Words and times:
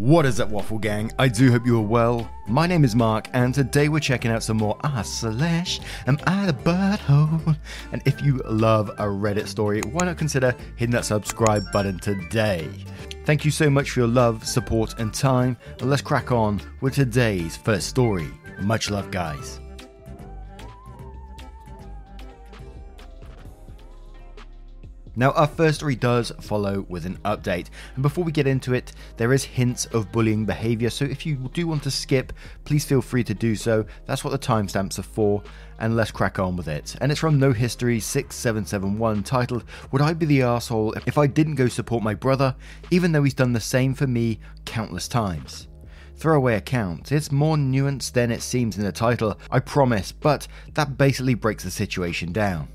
What 0.00 0.24
is 0.24 0.40
up, 0.40 0.48
Waffle 0.48 0.78
Gang? 0.78 1.12
I 1.18 1.28
do 1.28 1.50
hope 1.50 1.66
you 1.66 1.76
are 1.76 1.82
well. 1.82 2.26
My 2.46 2.66
name 2.66 2.84
is 2.84 2.96
Mark, 2.96 3.28
and 3.34 3.54
today 3.54 3.90
we're 3.90 4.00
checking 4.00 4.30
out 4.30 4.42
some 4.42 4.56
more 4.56 4.78
Ah 4.82 5.02
Slash 5.02 5.78
Am 6.06 6.18
I 6.26 6.46
the 6.46 6.54
Butthole? 6.54 7.54
And 7.92 8.00
if 8.06 8.22
you 8.22 8.38
love 8.46 8.88
a 8.88 9.04
Reddit 9.04 9.46
story, 9.46 9.82
why 9.82 10.06
not 10.06 10.16
consider 10.16 10.56
hitting 10.76 10.92
that 10.92 11.04
subscribe 11.04 11.70
button 11.70 11.98
today? 11.98 12.66
Thank 13.26 13.44
you 13.44 13.50
so 13.50 13.68
much 13.68 13.90
for 13.90 14.00
your 14.00 14.08
love, 14.08 14.46
support, 14.46 14.98
and 14.98 15.12
time. 15.12 15.58
And 15.80 15.90
let's 15.90 16.00
crack 16.00 16.32
on 16.32 16.62
with 16.80 16.94
today's 16.94 17.58
first 17.58 17.86
story. 17.88 18.30
Much 18.62 18.90
love, 18.90 19.10
guys. 19.10 19.59
Now, 25.20 25.32
our 25.32 25.48
first 25.48 25.80
story 25.80 25.96
does 25.96 26.32
follow 26.40 26.86
with 26.88 27.04
an 27.04 27.18
update, 27.26 27.66
and 27.94 28.02
before 28.02 28.24
we 28.24 28.32
get 28.32 28.46
into 28.46 28.72
it, 28.72 28.94
there 29.18 29.34
is 29.34 29.44
hints 29.44 29.84
of 29.84 30.10
bullying 30.10 30.46
behavior, 30.46 30.88
so 30.88 31.04
if 31.04 31.26
you 31.26 31.36
do 31.52 31.66
want 31.66 31.82
to 31.82 31.90
skip, 31.90 32.32
please 32.64 32.86
feel 32.86 33.02
free 33.02 33.22
to 33.24 33.34
do 33.34 33.54
so. 33.54 33.84
That's 34.06 34.24
what 34.24 34.30
the 34.30 34.38
timestamps 34.38 34.98
are 34.98 35.02
for, 35.02 35.42
and 35.78 35.94
let's 35.94 36.10
crack 36.10 36.38
on 36.38 36.56
with 36.56 36.68
it. 36.68 36.96
And 37.02 37.12
it's 37.12 37.20
from 37.20 37.38
No 37.38 37.52
History 37.52 38.00
6771, 38.00 39.22
titled 39.22 39.64
Would 39.92 40.00
I 40.00 40.14
Be 40.14 40.24
the 40.24 40.40
Asshole 40.40 40.94
If 41.04 41.18
I 41.18 41.26
Didn't 41.26 41.56
Go 41.56 41.68
Support 41.68 42.02
My 42.02 42.14
Brother, 42.14 42.56
even 42.90 43.12
though 43.12 43.22
he's 43.22 43.34
done 43.34 43.52
the 43.52 43.60
same 43.60 43.92
for 43.92 44.06
me 44.06 44.40
countless 44.64 45.06
times? 45.06 45.68
Throwaway 46.16 46.54
account. 46.54 47.12
It's 47.12 47.30
more 47.30 47.56
nuanced 47.56 48.12
than 48.12 48.30
it 48.30 48.40
seems 48.40 48.78
in 48.78 48.84
the 48.84 48.90
title, 48.90 49.38
I 49.50 49.60
promise, 49.60 50.12
but 50.12 50.48
that 50.72 50.96
basically 50.96 51.34
breaks 51.34 51.64
the 51.64 51.70
situation 51.70 52.32
down. 52.32 52.68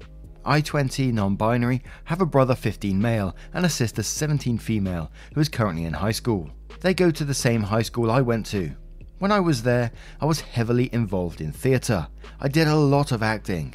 I 0.46 0.62
20 0.62 1.12
non 1.12 1.36
binary, 1.36 1.82
have 2.04 2.22
a 2.22 2.26
brother 2.26 2.54
15 2.54 3.02
male 3.02 3.36
and 3.54 3.66
a 3.66 3.70
sister 3.70 4.04
17 4.04 4.60
female 4.60 5.12
who 5.34 5.42
is 5.42 5.50
currently 5.50 5.86
in 5.86 5.94
high 5.94 6.12
school. 6.12 6.52
They 6.82 6.94
go 6.94 7.10
to 7.10 7.26
the 7.26 7.34
same 7.34 7.64
high 7.64 7.82
school 7.82 8.12
I 8.12 8.22
went 8.22 8.46
to. 8.48 8.72
When 9.18 9.32
I 9.32 9.40
was 9.40 9.64
there, 9.64 9.92
I 10.22 10.26
was 10.26 10.42
heavily 10.42 10.90
involved 10.94 11.42
in 11.42 11.52
theatre. 11.52 12.08
I 12.40 12.48
did 12.48 12.68
a 12.68 12.76
lot 12.76 13.12
of 13.12 13.24
acting. 13.24 13.74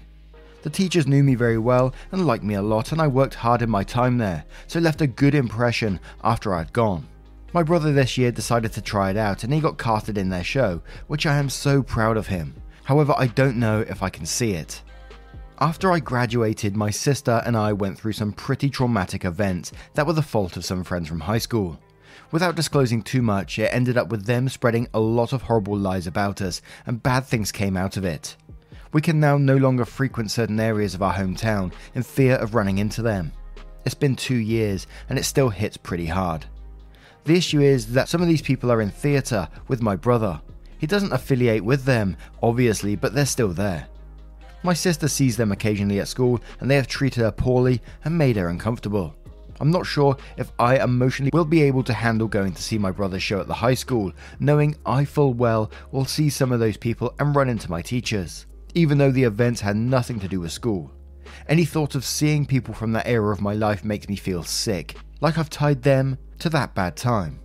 The 0.62 0.70
teachers 0.70 1.06
knew 1.06 1.24
me 1.24 1.34
very 1.34 1.58
well 1.58 1.92
and 2.12 2.26
liked 2.26 2.44
me 2.44 2.54
a 2.54 2.62
lot, 2.62 2.92
and 2.92 3.00
I 3.00 3.06
worked 3.08 3.34
hard 3.34 3.62
in 3.62 3.70
my 3.70 3.82
time 3.82 4.18
there, 4.18 4.44
so 4.66 4.78
left 4.78 5.00
a 5.00 5.06
good 5.06 5.34
impression 5.34 5.98
after 6.22 6.54
I'd 6.54 6.72
gone. 6.72 7.08
My 7.52 7.64
brother 7.64 7.92
this 7.92 8.16
year 8.16 8.30
decided 8.30 8.72
to 8.74 8.82
try 8.82 9.10
it 9.10 9.16
out 9.16 9.42
and 9.42 9.52
he 9.52 9.60
got 9.60 9.76
casted 9.76 10.16
in 10.16 10.28
their 10.28 10.44
show, 10.44 10.82
which 11.08 11.26
I 11.26 11.36
am 11.36 11.48
so 11.48 11.82
proud 11.82 12.16
of 12.16 12.28
him. 12.28 12.54
However, 12.84 13.12
I 13.16 13.26
don't 13.26 13.56
know 13.56 13.80
if 13.80 14.04
I 14.04 14.08
can 14.08 14.24
see 14.24 14.52
it. 14.52 14.82
After 15.62 15.92
I 15.92 16.00
graduated, 16.00 16.74
my 16.74 16.88
sister 16.88 17.42
and 17.44 17.54
I 17.54 17.74
went 17.74 17.98
through 17.98 18.14
some 18.14 18.32
pretty 18.32 18.70
traumatic 18.70 19.26
events 19.26 19.72
that 19.92 20.06
were 20.06 20.14
the 20.14 20.22
fault 20.22 20.56
of 20.56 20.64
some 20.64 20.82
friends 20.82 21.06
from 21.06 21.20
high 21.20 21.36
school. 21.36 21.78
Without 22.32 22.56
disclosing 22.56 23.02
too 23.02 23.20
much, 23.20 23.58
it 23.58 23.68
ended 23.70 23.98
up 23.98 24.08
with 24.08 24.24
them 24.24 24.48
spreading 24.48 24.88
a 24.94 25.00
lot 25.00 25.34
of 25.34 25.42
horrible 25.42 25.76
lies 25.76 26.06
about 26.06 26.40
us, 26.40 26.62
and 26.86 27.02
bad 27.02 27.26
things 27.26 27.52
came 27.52 27.76
out 27.76 27.98
of 27.98 28.06
it. 28.06 28.36
We 28.94 29.02
can 29.02 29.20
now 29.20 29.36
no 29.36 29.58
longer 29.58 29.84
frequent 29.84 30.30
certain 30.30 30.58
areas 30.58 30.94
of 30.94 31.02
our 31.02 31.12
hometown 31.12 31.74
in 31.94 32.04
fear 32.04 32.36
of 32.36 32.54
running 32.54 32.78
into 32.78 33.02
them. 33.02 33.30
It's 33.84 33.94
been 33.94 34.16
two 34.16 34.38
years, 34.38 34.86
and 35.10 35.18
it 35.18 35.24
still 35.24 35.50
hits 35.50 35.76
pretty 35.76 36.06
hard. 36.06 36.46
The 37.24 37.36
issue 37.36 37.60
is 37.60 37.92
that 37.92 38.08
some 38.08 38.22
of 38.22 38.28
these 38.28 38.40
people 38.40 38.72
are 38.72 38.80
in 38.80 38.90
theatre 38.90 39.46
with 39.68 39.82
my 39.82 39.94
brother. 39.94 40.40
He 40.78 40.86
doesn't 40.86 41.12
affiliate 41.12 41.66
with 41.66 41.84
them, 41.84 42.16
obviously, 42.42 42.96
but 42.96 43.12
they're 43.12 43.26
still 43.26 43.52
there. 43.52 43.88
My 44.62 44.74
sister 44.74 45.08
sees 45.08 45.36
them 45.36 45.52
occasionally 45.52 46.00
at 46.00 46.08
school 46.08 46.40
and 46.60 46.70
they 46.70 46.76
have 46.76 46.86
treated 46.86 47.22
her 47.22 47.32
poorly 47.32 47.80
and 48.04 48.16
made 48.16 48.36
her 48.36 48.48
uncomfortable. 48.48 49.14
I'm 49.58 49.70
not 49.70 49.86
sure 49.86 50.16
if 50.36 50.52
I 50.58 50.82
emotionally 50.82 51.30
will 51.32 51.44
be 51.44 51.62
able 51.62 51.82
to 51.84 51.92
handle 51.92 52.28
going 52.28 52.52
to 52.52 52.62
see 52.62 52.78
my 52.78 52.90
brother's 52.90 53.22
show 53.22 53.40
at 53.40 53.46
the 53.46 53.54
high 53.54 53.74
school, 53.74 54.12
knowing 54.38 54.76
I 54.86 55.04
full 55.04 55.34
well 55.34 55.70
will 55.92 56.06
see 56.06 56.30
some 56.30 56.50
of 56.50 56.60
those 56.60 56.76
people 56.76 57.14
and 57.18 57.36
run 57.36 57.48
into 57.48 57.70
my 57.70 57.82
teachers, 57.82 58.46
even 58.74 58.96
though 58.96 59.10
the 59.10 59.24
events 59.24 59.60
had 59.60 59.76
nothing 59.76 60.18
to 60.20 60.28
do 60.28 60.40
with 60.40 60.52
school. 60.52 60.90
Any 61.48 61.64
thought 61.64 61.94
of 61.94 62.04
seeing 62.04 62.46
people 62.46 62.72
from 62.72 62.92
that 62.92 63.06
era 63.06 63.32
of 63.32 63.42
my 63.42 63.54
life 63.54 63.84
makes 63.84 64.08
me 64.08 64.16
feel 64.16 64.42
sick, 64.42 64.96
like 65.20 65.36
I've 65.36 65.50
tied 65.50 65.82
them 65.82 66.18
to 66.38 66.48
that 66.50 66.74
bad 66.74 66.96
time. 66.96 67.40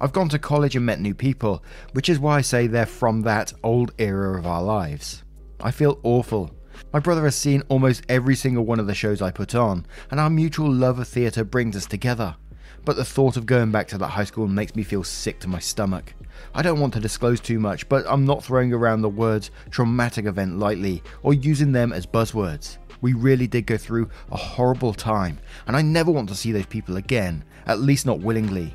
I've 0.00 0.12
gone 0.12 0.28
to 0.30 0.38
college 0.38 0.76
and 0.76 0.86
met 0.86 1.00
new 1.00 1.14
people, 1.14 1.62
which 1.92 2.08
is 2.08 2.18
why 2.18 2.38
I 2.38 2.40
say 2.40 2.66
they're 2.66 2.86
from 2.86 3.22
that 3.22 3.52
old 3.62 3.92
era 3.98 4.38
of 4.38 4.46
our 4.46 4.62
lives. 4.62 5.22
I 5.60 5.70
feel 5.70 6.00
awful 6.02 6.50
my 6.92 6.98
brother 6.98 7.24
has 7.24 7.36
seen 7.36 7.62
almost 7.68 8.04
every 8.08 8.34
single 8.34 8.64
one 8.64 8.80
of 8.80 8.86
the 8.86 8.94
shows 8.94 9.22
I 9.22 9.30
put 9.30 9.54
on, 9.54 9.86
and 10.10 10.18
our 10.18 10.30
mutual 10.30 10.72
love 10.72 10.98
of 10.98 11.08
theatre 11.08 11.44
brings 11.44 11.76
us 11.76 11.86
together. 11.86 12.36
But 12.84 12.96
the 12.96 13.04
thought 13.04 13.36
of 13.36 13.46
going 13.46 13.70
back 13.70 13.88
to 13.88 13.98
that 13.98 14.08
high 14.08 14.24
school 14.24 14.48
makes 14.48 14.74
me 14.74 14.82
feel 14.82 15.04
sick 15.04 15.38
to 15.40 15.48
my 15.48 15.58
stomach. 15.58 16.14
I 16.54 16.62
don't 16.62 16.80
want 16.80 16.94
to 16.94 17.00
disclose 17.00 17.40
too 17.40 17.60
much, 17.60 17.88
but 17.88 18.04
I'm 18.08 18.24
not 18.24 18.42
throwing 18.42 18.72
around 18.72 19.02
the 19.02 19.08
words 19.08 19.50
traumatic 19.70 20.24
event 20.24 20.58
lightly 20.58 21.02
or 21.22 21.34
using 21.34 21.72
them 21.72 21.92
as 21.92 22.06
buzzwords. 22.06 22.78
We 23.02 23.12
really 23.12 23.46
did 23.46 23.66
go 23.66 23.76
through 23.76 24.10
a 24.30 24.36
horrible 24.36 24.92
time, 24.92 25.38
and 25.66 25.76
I 25.76 25.82
never 25.82 26.10
want 26.10 26.28
to 26.30 26.34
see 26.34 26.52
those 26.52 26.66
people 26.66 26.96
again, 26.96 27.44
at 27.66 27.80
least 27.80 28.06
not 28.06 28.20
willingly. 28.20 28.74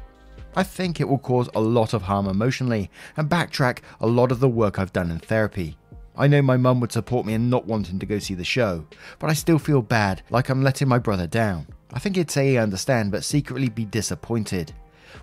I 0.55 0.63
think 0.63 1.01
it 1.01 1.07
will 1.09 1.19
cause 1.19 1.49
a 1.53 1.59
lot 1.59 1.93
of 1.93 2.03
harm 2.03 2.27
emotionally 2.27 2.89
and 3.17 3.29
backtrack 3.29 3.79
a 3.99 4.07
lot 4.07 4.31
of 4.31 4.39
the 4.39 4.47
work 4.47 4.79
I've 4.79 4.93
done 4.93 5.11
in 5.11 5.19
therapy. 5.19 5.77
I 6.17 6.27
know 6.27 6.41
my 6.41 6.57
mum 6.57 6.79
would 6.79 6.91
support 6.91 7.25
me 7.25 7.33
in 7.33 7.49
not 7.49 7.65
wanting 7.65 7.99
to 7.99 8.05
go 8.05 8.19
see 8.19 8.35
the 8.35 8.43
show, 8.43 8.85
but 9.19 9.29
I 9.29 9.33
still 9.33 9.59
feel 9.59 9.81
bad, 9.81 10.21
like 10.29 10.49
I'm 10.49 10.63
letting 10.63 10.87
my 10.87 10.99
brother 10.99 11.27
down. 11.27 11.67
I 11.93 11.99
think 11.99 12.15
he'd 12.15 12.31
say 12.31 12.51
he 12.51 12.57
understand, 12.57 13.11
but 13.11 13.23
secretly 13.23 13.69
be 13.69 13.85
disappointed. 13.85 14.73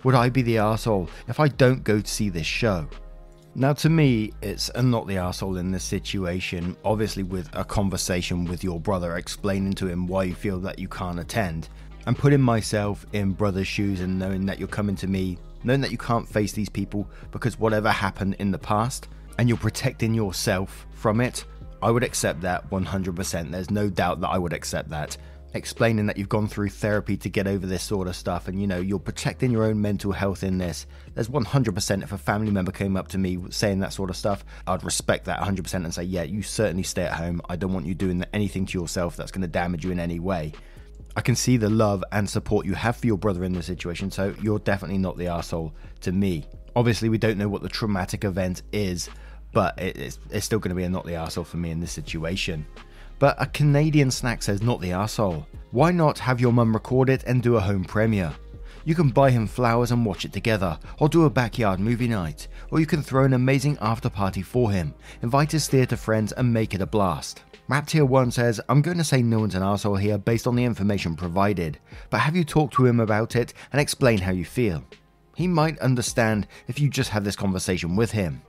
Would 0.04 0.14
I 0.14 0.28
be 0.28 0.42
the 0.42 0.58
asshole 0.58 1.08
if 1.28 1.40
I 1.40 1.48
don't 1.48 1.84
go 1.84 2.00
to 2.00 2.10
see 2.10 2.28
this 2.28 2.46
show? 2.46 2.88
Now, 3.54 3.74
to 3.74 3.90
me, 3.90 4.32
it's 4.40 4.70
not 4.74 5.06
the 5.06 5.18
asshole 5.18 5.58
in 5.58 5.70
this 5.70 5.84
situation. 5.84 6.74
Obviously, 6.84 7.22
with 7.22 7.50
a 7.52 7.64
conversation 7.64 8.46
with 8.46 8.64
your 8.64 8.80
brother, 8.80 9.16
explaining 9.16 9.74
to 9.74 9.88
him 9.88 10.06
why 10.06 10.24
you 10.24 10.34
feel 10.34 10.58
that 10.60 10.78
you 10.78 10.88
can't 10.88 11.20
attend, 11.20 11.68
and 12.06 12.18
putting 12.18 12.40
myself 12.40 13.06
in 13.12 13.32
brother's 13.32 13.68
shoes 13.68 14.00
and 14.00 14.18
knowing 14.18 14.46
that 14.46 14.58
you're 14.58 14.68
coming 14.68 14.96
to 14.96 15.06
me, 15.06 15.38
knowing 15.64 15.82
that 15.82 15.92
you 15.92 15.98
can't 15.98 16.28
face 16.28 16.52
these 16.52 16.68
people 16.68 17.06
because 17.30 17.58
whatever 17.58 17.90
happened 17.90 18.36
in 18.38 18.50
the 18.50 18.58
past, 18.58 19.08
and 19.38 19.48
you're 19.48 19.58
protecting 19.58 20.14
yourself 20.14 20.86
from 20.92 21.20
it, 21.20 21.44
I 21.82 21.90
would 21.90 22.04
accept 22.04 22.42
that 22.42 22.70
100%. 22.70 23.50
There's 23.50 23.70
no 23.70 23.90
doubt 23.90 24.20
that 24.20 24.28
I 24.28 24.38
would 24.38 24.52
accept 24.52 24.90
that. 24.90 25.16
Explaining 25.54 26.06
that 26.06 26.16
you've 26.16 26.30
gone 26.30 26.48
through 26.48 26.70
therapy 26.70 27.16
to 27.18 27.28
get 27.28 27.46
over 27.46 27.66
this 27.66 27.82
sort 27.82 28.08
of 28.08 28.16
stuff 28.16 28.48
and 28.48 28.58
you 28.58 28.66
know, 28.66 28.80
you're 28.80 28.98
protecting 28.98 29.50
your 29.50 29.64
own 29.64 29.82
mental 29.82 30.12
health 30.12 30.42
in 30.42 30.56
this. 30.56 30.86
There's 31.14 31.28
100% 31.28 32.02
if 32.02 32.12
a 32.12 32.18
family 32.18 32.50
member 32.50 32.72
came 32.72 32.96
up 32.96 33.08
to 33.08 33.18
me 33.18 33.38
saying 33.50 33.80
that 33.80 33.92
sort 33.92 34.08
of 34.08 34.16
stuff, 34.16 34.44
I'd 34.66 34.84
respect 34.84 35.26
that 35.26 35.40
100% 35.40 35.74
and 35.74 35.92
say, 35.92 36.04
yeah, 36.04 36.22
you 36.22 36.42
certainly 36.42 36.84
stay 36.84 37.02
at 37.02 37.12
home. 37.12 37.42
I 37.50 37.56
don't 37.56 37.74
want 37.74 37.84
you 37.84 37.94
doing 37.94 38.24
anything 38.32 38.64
to 38.66 38.80
yourself 38.80 39.16
that's 39.16 39.30
going 39.30 39.42
to 39.42 39.48
damage 39.48 39.84
you 39.84 39.90
in 39.90 40.00
any 40.00 40.20
way. 40.20 40.52
I 41.14 41.20
can 41.20 41.36
see 41.36 41.58
the 41.58 41.68
love 41.68 42.02
and 42.12 42.28
support 42.28 42.64
you 42.64 42.74
have 42.74 42.96
for 42.96 43.06
your 43.06 43.18
brother 43.18 43.44
in 43.44 43.52
this 43.52 43.66
situation, 43.66 44.10
so 44.10 44.34
you're 44.40 44.60
definitely 44.60 44.98
not 44.98 45.18
the 45.18 45.26
asshole 45.26 45.74
to 46.00 46.12
me. 46.12 46.46
Obviously, 46.74 47.08
we 47.08 47.18
don't 47.18 47.38
know 47.38 47.48
what 47.48 47.62
the 47.62 47.68
traumatic 47.68 48.24
event 48.24 48.62
is, 48.72 49.10
but 49.52 49.78
it's, 49.78 50.18
it's 50.30 50.46
still 50.46 50.58
going 50.58 50.70
to 50.70 50.74
be 50.74 50.84
a 50.84 50.88
not 50.88 51.04
the 51.04 51.12
arsehole 51.12 51.46
for 51.46 51.58
me 51.58 51.70
in 51.70 51.80
this 51.80 51.92
situation. 51.92 52.66
But 53.18 53.40
a 53.40 53.46
Canadian 53.46 54.10
snack 54.10 54.42
says 54.42 54.62
not 54.62 54.80
the 54.80 54.90
arsehole. 54.90 55.46
Why 55.70 55.90
not 55.92 56.18
have 56.18 56.40
your 56.40 56.52
mum 56.52 56.72
record 56.72 57.08
it 57.08 57.24
and 57.24 57.42
do 57.42 57.56
a 57.56 57.60
home 57.60 57.84
premiere? 57.84 58.32
You 58.84 58.94
can 58.94 59.10
buy 59.10 59.30
him 59.30 59.46
flowers 59.46 59.92
and 59.92 60.04
watch 60.04 60.24
it 60.24 60.32
together, 60.32 60.78
or 60.98 61.08
do 61.08 61.24
a 61.24 61.30
backyard 61.30 61.78
movie 61.78 62.08
night, 62.08 62.48
or 62.70 62.80
you 62.80 62.86
can 62.86 63.02
throw 63.02 63.24
an 63.24 63.34
amazing 63.34 63.78
after 63.80 64.10
party 64.10 64.42
for 64.42 64.72
him, 64.72 64.92
invite 65.22 65.52
his 65.52 65.68
theatre 65.68 65.96
friends, 65.96 66.32
and 66.32 66.52
make 66.52 66.74
it 66.74 66.80
a 66.80 66.86
blast. 66.86 67.42
Rap 67.68 67.86
Tier 67.86 68.04
1 68.04 68.32
says, 68.32 68.60
I'm 68.68 68.82
going 68.82 68.98
to 68.98 69.04
say 69.04 69.22
no 69.22 69.38
one's 69.38 69.54
an 69.54 69.62
asshole 69.62 69.96
here 69.96 70.18
based 70.18 70.48
on 70.48 70.56
the 70.56 70.64
information 70.64 71.14
provided, 71.14 71.78
but 72.10 72.18
have 72.18 72.34
you 72.34 72.42
talked 72.42 72.74
to 72.74 72.86
him 72.86 72.98
about 72.98 73.36
it 73.36 73.54
and 73.70 73.80
explain 73.80 74.18
how 74.18 74.32
you 74.32 74.44
feel? 74.44 74.82
He 75.34 75.48
might 75.48 75.78
understand 75.78 76.46
if 76.68 76.78
you 76.78 76.88
just 76.88 77.10
have 77.10 77.24
this 77.24 77.36
conversation 77.36 77.96
with 77.96 78.10
him. 78.12 78.42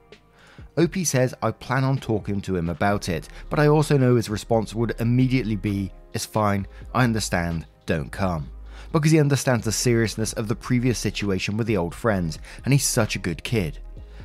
OP 0.77 0.95
says 1.03 1.33
I 1.41 1.51
plan 1.51 1.83
on 1.83 1.97
talking 1.97 2.41
to 2.41 2.55
him 2.55 2.69
about 2.69 3.09
it, 3.09 3.29
but 3.49 3.59
I 3.59 3.67
also 3.67 3.97
know 3.97 4.15
his 4.15 4.29
response 4.29 4.73
would 4.73 4.95
immediately 4.99 5.55
be, 5.55 5.91
It's 6.13 6.25
fine, 6.25 6.67
I 6.93 7.03
understand, 7.03 7.65
don't 7.85 8.11
come. 8.11 8.49
Because 8.91 9.11
he 9.11 9.19
understands 9.19 9.65
the 9.65 9.71
seriousness 9.71 10.33
of 10.33 10.47
the 10.47 10.55
previous 10.55 10.99
situation 10.99 11.57
with 11.57 11.67
the 11.67 11.77
old 11.77 11.95
friends, 11.95 12.39
and 12.65 12.73
he's 12.73 12.85
such 12.85 13.15
a 13.15 13.19
good 13.19 13.43
kid. 13.43 13.79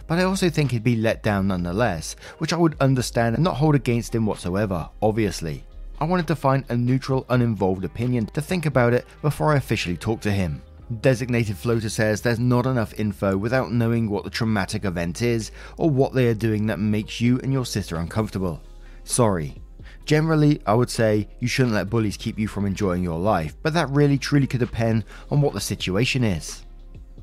But 0.07 0.19
I 0.19 0.25
also 0.25 0.49
think 0.49 0.71
he'd 0.71 0.83
be 0.83 0.97
let 0.97 1.23
down 1.23 1.49
nonetheless, 1.49 2.17
which 2.39 2.53
I 2.53 2.57
would 2.57 2.77
understand 2.81 3.37
and 3.37 3.45
not 3.45 3.57
hold 3.57 3.75
against 3.75 4.15
him 4.15 4.27
whatsoever, 4.27 4.89
obviously. 5.03 5.65
I 6.01 6.05
wanted 6.05 6.27
to 6.29 6.37
find 6.37 6.65
a 6.69 6.77
neutral, 6.77 7.27
uninvolved 7.29 7.85
opinion 7.85 8.27
to 8.27 8.41
think 8.41 8.67
about 8.67 8.95
it 8.95 9.05
before 9.21 9.53
I 9.53 9.57
officially 9.57 9.97
talked 9.97 10.23
to 10.23 10.31
him. 10.31 10.63
Designated 11.01 11.59
Floater 11.59 11.91
says 11.91 12.23
there's 12.23 12.39
not 12.39 12.65
enough 12.65 12.99
info 12.99 13.37
without 13.37 13.71
knowing 13.71 14.09
what 14.09 14.25
the 14.25 14.31
traumatic 14.31 14.87
event 14.87 15.21
is 15.21 15.51
or 15.77 15.91
what 15.91 16.15
they 16.15 16.27
are 16.29 16.35
doing 16.35 16.67
that 16.67 16.79
makes 16.79 17.21
you 17.21 17.39
and 17.41 17.53
your 17.53 17.67
sister 17.67 17.97
uncomfortable. 17.97 18.63
Sorry. 19.05 19.61
Generally, 20.07 20.63
I 20.67 20.73
would 20.73 20.89
say 20.89 21.29
you 21.41 21.49
shouldn't 21.49 21.75
let 21.75 21.91
bullies 21.91 22.17
keep 22.17 22.39
you 22.39 22.49
from 22.49 22.65
enjoying 22.65 23.03
your 23.03 23.19
life, 23.19 23.55
but 23.63 23.75
that 23.75 23.91
really 23.91 24.17
truly 24.17 24.47
could 24.47 24.61
depend 24.61 25.05
on 25.31 25.43
what 25.43 25.53
the 25.53 25.61
situation 25.61 26.25
is. 26.25 26.65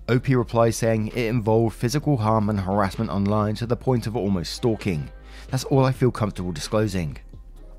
OP 0.08 0.28
replies 0.28 0.76
saying 0.76 1.08
it 1.08 1.26
involved 1.26 1.76
physical 1.76 2.18
harm 2.18 2.52
and 2.52 2.60
harassment 2.60 3.10
online 3.10 3.56
to 3.56 3.66
the 3.66 3.76
point 3.76 4.06
of 4.06 4.16
almost 4.16 4.54
stalking. 4.54 5.10
That's 5.50 5.64
all 5.64 5.84
I 5.84 5.92
feel 5.92 6.12
comfortable 6.12 6.52
disclosing. 6.52 7.18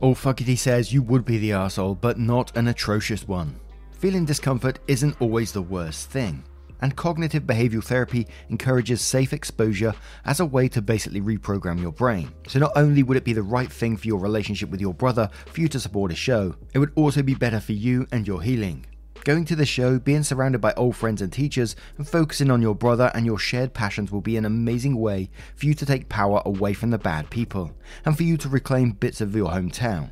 All 0.01 0.17
Fuckity 0.17 0.59
says 0.59 0.93
you 0.93 1.03
would 1.03 1.25
be 1.25 1.39
the 1.39 1.53
asshole, 1.53 1.95
but 1.95 2.19
not 2.19 2.57
an 2.57 2.67
atrocious 2.67 3.29
one. 3.29 3.61
Feeling 3.99 4.27
discomfort 4.27 4.79
isn't 4.89 5.19
always 5.23 5.53
the 5.53 5.63
worst 5.63 6.11
thing, 6.11 6.45
and 6.83 6.95
cognitive 6.95 7.45
behavioral 7.45 7.83
therapy 7.83 8.27
encourages 8.51 9.01
safe 9.01 9.33
exposure 9.33 9.95
as 10.27 10.41
a 10.41 10.45
way 10.45 10.69
to 10.69 10.83
basically 10.83 11.23
reprogram 11.23 11.81
your 11.81 11.93
brain. 11.93 12.31
So, 12.47 12.59
not 12.59 12.73
only 12.77 13.03
would 13.03 13.17
it 13.17 13.25
be 13.25 13.33
the 13.33 13.43
right 13.43 13.73
thing 13.73 13.97
for 13.97 14.07
your 14.07 14.19
relationship 14.19 14.69
with 14.69 14.83
your 14.83 14.93
brother 14.93 15.31
for 15.47 15.63
you 15.63 15.69
to 15.69 15.81
support 15.81 16.13
a 16.13 16.15
show, 16.15 16.55
it 16.75 16.79
would 16.79 16.93
also 16.95 17.23
be 17.23 17.35
better 17.35 17.59
for 17.59 17.73
you 17.73 18.07
and 18.13 18.27
your 18.27 18.43
healing. 18.43 18.85
Going 19.25 19.47
to 19.47 19.57
the 19.57 19.65
show, 19.65 19.99
being 19.99 20.23
surrounded 20.23 20.61
by 20.61 20.75
old 20.75 20.95
friends 20.95 21.23
and 21.23 21.33
teachers, 21.33 21.75
and 21.97 22.07
focusing 22.07 22.51
on 22.51 22.61
your 22.61 22.75
brother 22.75 23.11
and 23.15 23.25
your 23.25 23.39
shared 23.39 23.73
passions 23.73 24.13
will 24.13 24.21
be 24.21 24.37
an 24.37 24.45
amazing 24.45 25.01
way 25.01 25.31
for 25.57 25.65
you 25.65 25.75
to 25.75 25.87
take 25.87 26.11
power 26.11 26.43
away 26.45 26.75
from 26.75 26.91
the 26.91 26.99
bad 26.99 27.31
people, 27.31 27.73
and 28.05 28.15
for 28.15 28.25
you 28.25 28.37
to 28.37 28.49
reclaim 28.51 28.93
bits 28.93 29.23
of 29.23 29.35
your 29.35 29.51
hometown. 29.51 30.11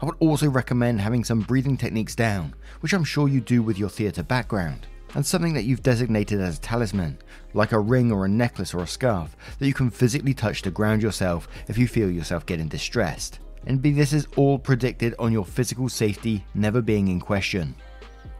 I 0.00 0.06
would 0.06 0.16
also 0.20 0.48
recommend 0.48 1.00
having 1.00 1.24
some 1.24 1.40
breathing 1.40 1.76
techniques 1.76 2.14
down, 2.14 2.54
which 2.80 2.92
I'm 2.92 3.04
sure 3.04 3.26
you 3.26 3.40
do 3.40 3.62
with 3.62 3.78
your 3.78 3.88
theatre 3.88 4.22
background, 4.22 4.86
and 5.14 5.26
something 5.26 5.54
that 5.54 5.64
you've 5.64 5.82
designated 5.82 6.40
as 6.40 6.58
a 6.58 6.60
talisman, 6.60 7.18
like 7.52 7.72
a 7.72 7.80
ring 7.80 8.12
or 8.12 8.24
a 8.24 8.28
necklace 8.28 8.74
or 8.74 8.82
a 8.82 8.86
scarf, 8.86 9.36
that 9.58 9.66
you 9.66 9.74
can 9.74 9.90
physically 9.90 10.34
touch 10.34 10.62
to 10.62 10.70
ground 10.70 11.02
yourself 11.02 11.48
if 11.66 11.76
you 11.76 11.88
feel 11.88 12.10
yourself 12.10 12.46
getting 12.46 12.68
distressed. 12.68 13.40
And 13.66 13.82
be 13.82 13.90
this 13.90 14.12
is 14.12 14.28
all 14.36 14.58
predicted 14.58 15.16
on 15.18 15.32
your 15.32 15.44
physical 15.44 15.88
safety 15.88 16.44
never 16.54 16.80
being 16.80 17.08
in 17.08 17.20
question. 17.20 17.74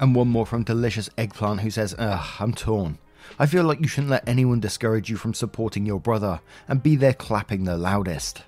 And 0.00 0.14
one 0.14 0.28
more 0.28 0.46
from 0.46 0.62
Delicious 0.62 1.10
Eggplant 1.19 1.60
who 1.60 1.70
says, 1.70 1.94
Ugh, 1.99 2.26
I'm 2.38 2.55
torn. 2.55 2.99
I 3.38 3.46
feel 3.46 3.64
like 3.64 3.81
you 3.81 3.88
shouldn't 3.88 4.10
let 4.10 4.28
anyone 4.28 4.60
discourage 4.60 5.10
you 5.10 5.16
from 5.16 5.34
supporting 5.34 5.84
your 5.84 6.00
brother 6.00 6.40
and 6.69 6.82
be 6.82 6.94
there 6.94 7.14
clapping 7.14 7.64
the 7.64 7.76
loudest. 7.76 8.43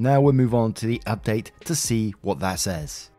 Now 0.00 0.22
we'll 0.22 0.32
move 0.32 0.54
on 0.54 0.72
to 0.72 0.86
the 0.86 0.98
update 1.00 1.50
to 1.66 1.74
see 1.74 2.14
what 2.22 2.40
that 2.40 2.58
says. 2.58 3.10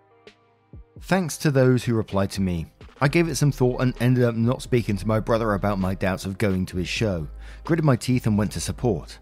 Thanks 1.02 1.38
to 1.38 1.52
those 1.52 1.84
who 1.84 1.94
replied 1.94 2.32
to 2.32 2.42
me. 2.42 2.72
I 3.00 3.08
gave 3.08 3.28
it 3.28 3.36
some 3.36 3.52
thought 3.52 3.84
and 3.84 3.94
ended 4.02 4.24
up 4.24 4.34
not 4.34 4.64
speaking 4.64 4.98
to 4.98 5.08
my 5.08 5.20
brother 5.20 5.54
about 5.54 5.78
my 5.78 5.94
doubts 5.94 6.26
of 6.26 6.40
going 6.40 6.66
to 6.66 6.78
his 6.78 6.88
show, 6.88 7.28
gritted 7.66 7.86
my 7.86 7.96
teeth 7.96 8.26
and 8.26 8.36
went 8.36 8.52
to 8.54 8.60
support. 8.60 9.20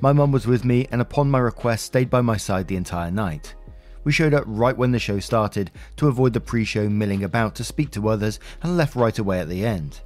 My 0.00 0.12
mum 0.12 0.32
was 0.32 0.48
with 0.48 0.64
me 0.64 0.88
and 0.90 1.00
upon 1.00 1.30
my 1.30 1.38
request 1.38 1.84
stayed 1.86 2.10
by 2.10 2.22
my 2.22 2.36
side 2.36 2.66
the 2.66 2.74
entire 2.74 3.12
night. 3.12 3.54
We 4.02 4.10
showed 4.10 4.34
up 4.34 4.42
right 4.44 4.76
when 4.76 4.90
the 4.90 4.98
show 4.98 5.20
started 5.20 5.70
to 5.98 6.08
avoid 6.08 6.32
the 6.32 6.40
pre 6.40 6.64
show 6.64 6.88
milling 6.88 7.22
about 7.22 7.54
to 7.54 7.62
speak 7.62 7.92
to 7.92 8.08
others 8.08 8.40
and 8.64 8.76
left 8.76 8.96
right 8.96 9.16
away 9.16 9.38
at 9.38 9.48
the 9.48 9.64
end. 9.64 10.00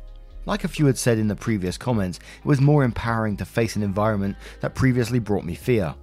Like 0.45 0.65
a 0.65 0.69
few 0.69 0.85
had 0.85 0.99
said 0.99 1.17
in 1.17 1.29
the 1.29 1.35
previous 1.35 1.79
comments, 1.79 2.19
it 2.19 2.45
was 2.45 2.61
more 2.61 2.85
empowering 2.85 3.39
to 3.39 3.47
face 3.47 3.75
an 3.77 3.83
environment 3.83 4.37
that 4.61 4.75
previously 4.75 5.19
brought 5.19 5.47
me 5.47 5.55
fear. 5.55 5.95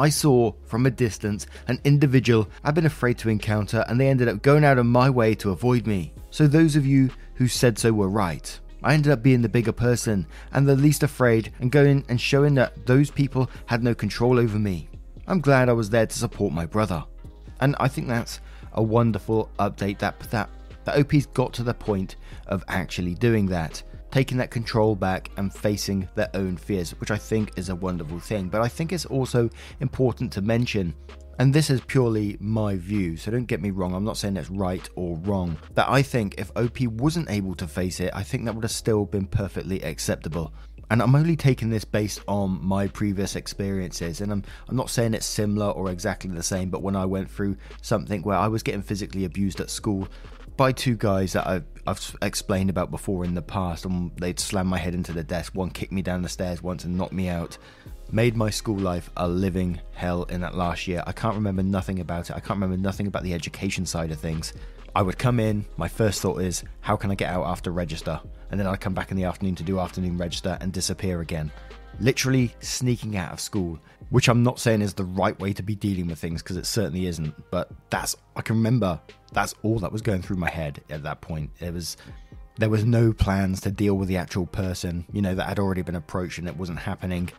I 0.00 0.08
saw 0.08 0.52
from 0.64 0.86
a 0.86 0.90
distance 0.90 1.46
an 1.68 1.78
individual 1.84 2.48
I'd 2.64 2.74
been 2.74 2.86
afraid 2.86 3.18
to 3.18 3.28
encounter, 3.28 3.84
and 3.86 4.00
they 4.00 4.08
ended 4.08 4.28
up 4.28 4.40
going 4.40 4.64
out 4.64 4.78
of 4.78 4.86
my 4.86 5.10
way 5.10 5.34
to 5.34 5.50
avoid 5.50 5.86
me. 5.86 6.14
So, 6.30 6.46
those 6.46 6.74
of 6.74 6.86
you 6.86 7.10
who 7.34 7.48
said 7.48 7.78
so 7.78 7.92
were 7.92 8.08
right. 8.08 8.58
I 8.82 8.94
ended 8.94 9.12
up 9.12 9.22
being 9.22 9.42
the 9.42 9.48
bigger 9.50 9.72
person 9.72 10.26
and 10.54 10.66
the 10.66 10.74
least 10.74 11.02
afraid, 11.02 11.52
and 11.60 11.70
going 11.70 12.06
and 12.08 12.18
showing 12.18 12.54
that 12.54 12.86
those 12.86 13.10
people 13.10 13.50
had 13.66 13.82
no 13.82 13.94
control 13.94 14.38
over 14.38 14.58
me. 14.58 14.88
I'm 15.26 15.42
glad 15.42 15.68
I 15.68 15.74
was 15.74 15.90
there 15.90 16.06
to 16.06 16.18
support 16.18 16.54
my 16.54 16.64
brother. 16.64 17.04
And 17.60 17.76
I 17.78 17.88
think 17.88 18.08
that's 18.08 18.40
a 18.72 18.82
wonderful 18.82 19.50
update 19.58 19.98
that 19.98 20.18
that 20.30 20.48
that 20.84 20.98
OP's 20.98 21.26
got 21.26 21.52
to 21.52 21.62
the 21.62 21.74
point 21.74 22.16
of 22.46 22.64
actually 22.68 23.14
doing 23.16 23.44
that 23.48 23.82
taking 24.10 24.38
that 24.38 24.50
control 24.50 24.94
back 24.94 25.30
and 25.36 25.52
facing 25.52 26.08
their 26.14 26.30
own 26.34 26.56
fears, 26.56 26.90
which 27.00 27.10
I 27.10 27.16
think 27.16 27.52
is 27.56 27.68
a 27.68 27.76
wonderful 27.76 28.18
thing. 28.18 28.48
But 28.48 28.62
I 28.62 28.68
think 28.68 28.92
it's 28.92 29.06
also 29.06 29.48
important 29.80 30.32
to 30.32 30.42
mention, 30.42 30.94
and 31.38 31.54
this 31.54 31.70
is 31.70 31.80
purely 31.80 32.36
my 32.40 32.76
view, 32.76 33.16
so 33.16 33.30
don't 33.30 33.46
get 33.46 33.62
me 33.62 33.70
wrong, 33.70 33.94
I'm 33.94 34.04
not 34.04 34.16
saying 34.16 34.36
it's 34.36 34.50
right 34.50 34.86
or 34.96 35.16
wrong, 35.18 35.56
that 35.74 35.88
I 35.88 36.02
think 36.02 36.34
if 36.38 36.50
OP 36.56 36.80
wasn't 36.80 37.30
able 37.30 37.54
to 37.56 37.66
face 37.66 38.00
it, 38.00 38.10
I 38.14 38.22
think 38.22 38.44
that 38.44 38.54
would 38.54 38.64
have 38.64 38.70
still 38.70 39.04
been 39.04 39.26
perfectly 39.26 39.82
acceptable. 39.82 40.52
And 40.90 41.00
I'm 41.00 41.14
only 41.14 41.36
taking 41.36 41.70
this 41.70 41.84
based 41.84 42.20
on 42.26 42.58
my 42.60 42.88
previous 42.88 43.36
experiences, 43.36 44.20
and 44.20 44.32
I'm, 44.32 44.42
I'm 44.68 44.74
not 44.74 44.90
saying 44.90 45.14
it's 45.14 45.24
similar 45.24 45.70
or 45.70 45.88
exactly 45.92 46.30
the 46.30 46.42
same, 46.42 46.68
but 46.68 46.82
when 46.82 46.96
I 46.96 47.04
went 47.06 47.30
through 47.30 47.56
something 47.80 48.22
where 48.22 48.36
I 48.36 48.48
was 48.48 48.64
getting 48.64 48.82
physically 48.82 49.24
abused 49.24 49.60
at 49.60 49.70
school, 49.70 50.08
by 50.60 50.72
two 50.72 50.94
guys 50.94 51.32
that 51.32 51.46
I've, 51.46 51.64
I've, 51.86 52.16
explained 52.20 52.68
about 52.68 52.90
before 52.90 53.24
in 53.24 53.34
the 53.34 53.40
past, 53.40 53.86
and 53.86 54.14
they'd 54.18 54.38
slam 54.38 54.66
my 54.66 54.76
head 54.76 54.94
into 54.94 55.10
the 55.10 55.24
desk. 55.24 55.54
One 55.54 55.70
kicked 55.70 55.90
me 55.90 56.02
down 56.02 56.20
the 56.20 56.28
stairs 56.28 56.62
once 56.62 56.84
and 56.84 56.98
knocked 56.98 57.14
me 57.14 57.30
out. 57.30 57.56
Made 58.12 58.36
my 58.36 58.50
school 58.50 58.76
life 58.76 59.08
a 59.16 59.26
living 59.26 59.80
hell 59.94 60.24
in 60.24 60.42
that 60.42 60.54
last 60.54 60.86
year. 60.86 61.02
I 61.06 61.12
can't 61.12 61.34
remember 61.34 61.62
nothing 61.62 62.00
about 62.00 62.28
it. 62.28 62.36
I 62.36 62.40
can't 62.40 62.60
remember 62.60 62.76
nothing 62.76 63.06
about 63.06 63.22
the 63.22 63.32
education 63.32 63.86
side 63.86 64.10
of 64.10 64.20
things. 64.20 64.52
I 64.94 65.00
would 65.00 65.16
come 65.16 65.40
in, 65.40 65.64
my 65.78 65.88
first 65.88 66.20
thought 66.20 66.42
is, 66.42 66.62
how 66.82 66.94
can 66.94 67.10
I 67.10 67.14
get 67.14 67.30
out 67.30 67.46
after 67.46 67.70
register? 67.70 68.20
And 68.50 68.60
then 68.60 68.66
I'd 68.66 68.82
come 68.82 68.92
back 68.92 69.10
in 69.10 69.16
the 69.16 69.24
afternoon 69.24 69.54
to 69.54 69.62
do 69.62 69.80
afternoon 69.80 70.18
register 70.18 70.58
and 70.60 70.74
disappear 70.74 71.22
again. 71.22 71.50
Literally 72.00 72.54
sneaking 72.60 73.16
out 73.16 73.32
of 73.32 73.40
school, 73.40 73.78
which 74.08 74.28
I'm 74.28 74.42
not 74.42 74.58
saying 74.58 74.82
is 74.82 74.94
the 74.94 75.04
right 75.04 75.38
way 75.38 75.52
to 75.52 75.62
be 75.62 75.74
dealing 75.74 76.06
with 76.08 76.18
things 76.18 76.42
because 76.42 76.56
it 76.56 76.66
certainly 76.66 77.06
isn't, 77.06 77.34
but 77.50 77.70
that's, 77.90 78.16
I 78.36 78.42
can 78.42 78.56
remember 78.56 79.00
that's 79.32 79.54
all 79.62 79.78
that 79.80 79.92
was 79.92 80.02
going 80.02 80.22
through 80.22 80.36
my 80.36 80.50
head 80.50 80.82
at 80.90 81.02
that 81.04 81.20
point. 81.20 81.50
It 81.60 81.72
was 81.72 81.96
there 82.56 82.68
was 82.68 82.84
no 82.84 83.12
plans 83.12 83.60
to 83.62 83.70
deal 83.70 83.94
with 83.94 84.08
the 84.08 84.18
actual 84.18 84.46
person, 84.46 85.06
you 85.12 85.22
know, 85.22 85.34
that 85.34 85.48
had 85.48 85.58
already 85.58 85.82
been 85.82 85.94
approached 85.94 86.38
and 86.38 86.46
it 86.46 86.56
wasn't 86.56 86.78
happening. 86.78 87.30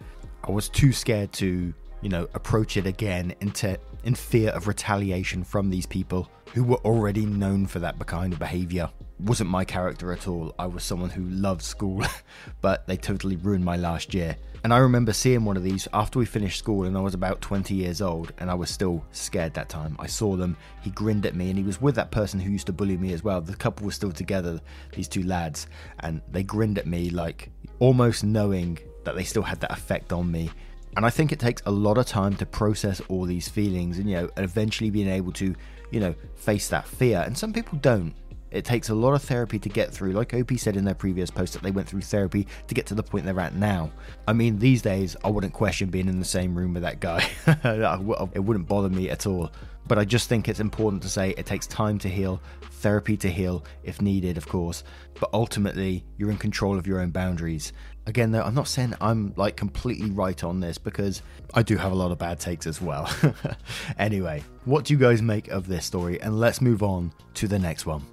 I 0.43 0.51
was 0.51 0.67
too 0.67 0.91
scared 0.91 1.31
to, 1.33 1.73
you 2.01 2.09
know, 2.09 2.27
approach 2.33 2.75
it 2.75 2.87
again 2.87 3.35
into 3.39 3.77
in 4.03 4.15
fear 4.15 4.49
of 4.49 4.67
retaliation 4.67 5.43
from 5.43 5.69
these 5.69 5.85
people 5.85 6.27
who 6.53 6.63
were 6.63 6.77
already 6.77 7.25
known 7.25 7.67
for 7.67 7.79
that 7.79 7.99
kind 8.07 8.33
of 8.33 8.39
behavior. 8.39 8.89
Wasn't 9.23 9.49
my 9.49 9.65
character 9.65 10.11
at 10.11 10.27
all. 10.27 10.53
I 10.57 10.65
was 10.65 10.83
someone 10.83 11.09
who 11.09 11.23
loved 11.25 11.61
school, 11.61 12.03
but 12.61 12.87
they 12.87 12.97
totally 12.97 13.35
ruined 13.35 13.63
my 13.63 13.77
last 13.77 14.13
year. 14.13 14.35
And 14.63 14.73
I 14.73 14.77
remember 14.77 15.11
seeing 15.11 15.43
one 15.43 15.57
of 15.57 15.63
these 15.63 15.87
after 15.91 16.19
we 16.19 16.25
finished 16.25 16.59
school, 16.59 16.85
and 16.85 16.95
I 16.95 17.01
was 17.01 17.15
about 17.15 17.41
20 17.41 17.73
years 17.73 18.01
old, 18.01 18.31
and 18.37 18.49
I 18.49 18.53
was 18.53 18.69
still 18.69 19.03
scared 19.11 19.55
that 19.55 19.69
time. 19.69 19.95
I 19.99 20.05
saw 20.05 20.35
them, 20.35 20.55
he 20.81 20.91
grinned 20.91 21.25
at 21.25 21.35
me, 21.35 21.49
and 21.49 21.57
he 21.57 21.63
was 21.63 21.81
with 21.81 21.95
that 21.95 22.11
person 22.11 22.39
who 22.39 22.51
used 22.51 22.67
to 22.67 22.73
bully 22.73 22.97
me 22.97 23.13
as 23.13 23.23
well. 23.23 23.41
The 23.41 23.55
couple 23.55 23.87
was 23.87 23.95
still 23.95 24.11
together, 24.11 24.61
these 24.93 25.07
two 25.07 25.23
lads, 25.23 25.67
and 26.01 26.21
they 26.31 26.43
grinned 26.43 26.77
at 26.77 26.85
me 26.85 27.09
like 27.09 27.49
almost 27.79 28.23
knowing 28.23 28.77
that 29.03 29.15
they 29.15 29.23
still 29.23 29.41
had 29.41 29.59
that 29.61 29.71
effect 29.71 30.13
on 30.13 30.31
me. 30.31 30.51
And 30.95 31.05
I 31.05 31.09
think 31.09 31.31
it 31.31 31.39
takes 31.39 31.61
a 31.65 31.71
lot 31.71 31.97
of 31.97 32.05
time 32.05 32.35
to 32.35 32.45
process 32.45 33.01
all 33.07 33.25
these 33.25 33.47
feelings 33.47 33.97
and, 33.97 34.09
you 34.09 34.17
know, 34.17 34.29
eventually 34.37 34.89
being 34.89 35.07
able 35.07 35.31
to, 35.33 35.55
you 35.89 35.99
know, 35.99 36.13
face 36.35 36.67
that 36.67 36.85
fear. 36.87 37.23
And 37.25 37.35
some 37.37 37.53
people 37.53 37.77
don't. 37.79 38.13
It 38.51 38.65
takes 38.65 38.89
a 38.89 38.95
lot 38.95 39.13
of 39.13 39.23
therapy 39.23 39.59
to 39.59 39.69
get 39.69 39.91
through. 39.91 40.11
Like 40.11 40.33
OP 40.33 40.51
said 40.57 40.75
in 40.75 40.83
their 40.83 40.93
previous 40.93 41.31
post, 41.31 41.53
that 41.53 41.63
they 41.63 41.71
went 41.71 41.87
through 41.87 42.01
therapy 42.01 42.47
to 42.67 42.75
get 42.75 42.85
to 42.87 42.95
the 42.95 43.03
point 43.03 43.25
they're 43.25 43.39
at 43.39 43.55
now. 43.55 43.91
I 44.27 44.33
mean, 44.33 44.59
these 44.59 44.81
days, 44.81 45.15
I 45.23 45.29
wouldn't 45.29 45.53
question 45.53 45.89
being 45.89 46.07
in 46.07 46.19
the 46.19 46.25
same 46.25 46.53
room 46.53 46.73
with 46.73 46.83
that 46.83 46.99
guy. 46.99 47.27
it 47.47 48.43
wouldn't 48.43 48.67
bother 48.67 48.89
me 48.89 49.09
at 49.09 49.25
all. 49.25 49.51
But 49.87 49.97
I 49.97 50.05
just 50.05 50.29
think 50.29 50.47
it's 50.47 50.59
important 50.59 51.01
to 51.03 51.09
say 51.09 51.31
it 51.31 51.45
takes 51.45 51.65
time 51.67 51.97
to 51.99 52.09
heal, 52.09 52.41
therapy 52.61 53.17
to 53.17 53.29
heal, 53.29 53.65
if 53.83 54.01
needed, 54.01 54.37
of 54.37 54.47
course. 54.47 54.83
But 55.19 55.29
ultimately, 55.33 56.05
you're 56.17 56.31
in 56.31 56.37
control 56.37 56.77
of 56.77 56.87
your 56.87 56.99
own 56.99 57.09
boundaries. 57.09 57.73
Again, 58.05 58.31
though, 58.31 58.41
I'm 58.41 58.55
not 58.55 58.67
saying 58.67 58.95
I'm 59.01 59.33
like 59.35 59.55
completely 59.55 60.09
right 60.11 60.43
on 60.43 60.59
this 60.59 60.77
because 60.77 61.21
I 61.53 61.63
do 61.63 61.77
have 61.77 61.91
a 61.91 61.95
lot 61.95 62.11
of 62.11 62.17
bad 62.17 62.39
takes 62.39 62.67
as 62.67 62.81
well. 62.81 63.09
anyway, 63.97 64.43
what 64.65 64.85
do 64.85 64.93
you 64.93 64.99
guys 64.99 65.21
make 65.21 65.49
of 65.49 65.67
this 65.67 65.85
story? 65.85 66.21
And 66.21 66.39
let's 66.39 66.61
move 66.61 66.83
on 66.83 67.11
to 67.35 67.47
the 67.47 67.59
next 67.59 67.85
one. 67.85 68.03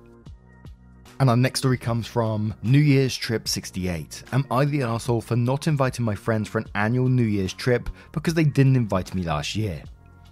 And 1.21 1.29
our 1.29 1.37
next 1.37 1.61
story 1.61 1.79
comes 1.79 2.07
from 2.07 2.55
New 2.63 2.79
Year's 2.79 3.17
Trip 3.17 3.49
68. 3.49 4.23
Am 4.33 4.47
I 4.53 4.65
the 4.65 4.83
asshole 4.83 5.21
for 5.21 5.35
not 5.35 5.67
inviting 5.67 6.05
my 6.05 6.15
friends 6.15 6.49
for 6.49 6.59
an 6.59 6.69
annual 6.77 7.09
New 7.09 7.25
Year's 7.25 7.53
trip 7.53 7.91
because 8.13 8.35
they 8.35 8.45
didn't 8.45 8.77
invite 8.77 9.17
me 9.17 9.25
last 9.25 9.57
year? 9.57 9.83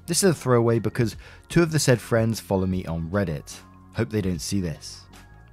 This 0.07 0.23
is 0.23 0.31
a 0.31 0.35
throwaway 0.35 0.79
because 0.79 1.17
two 1.49 1.61
of 1.61 1.73
the 1.73 1.81
said 1.81 2.01
friends 2.01 2.39
follow 2.39 2.67
me 2.67 2.87
on 2.87 3.11
Reddit. 3.11 3.59
Hope 3.95 4.11
they 4.11 4.21
don't 4.21 4.41
see 4.41 4.61
this. 4.61 5.03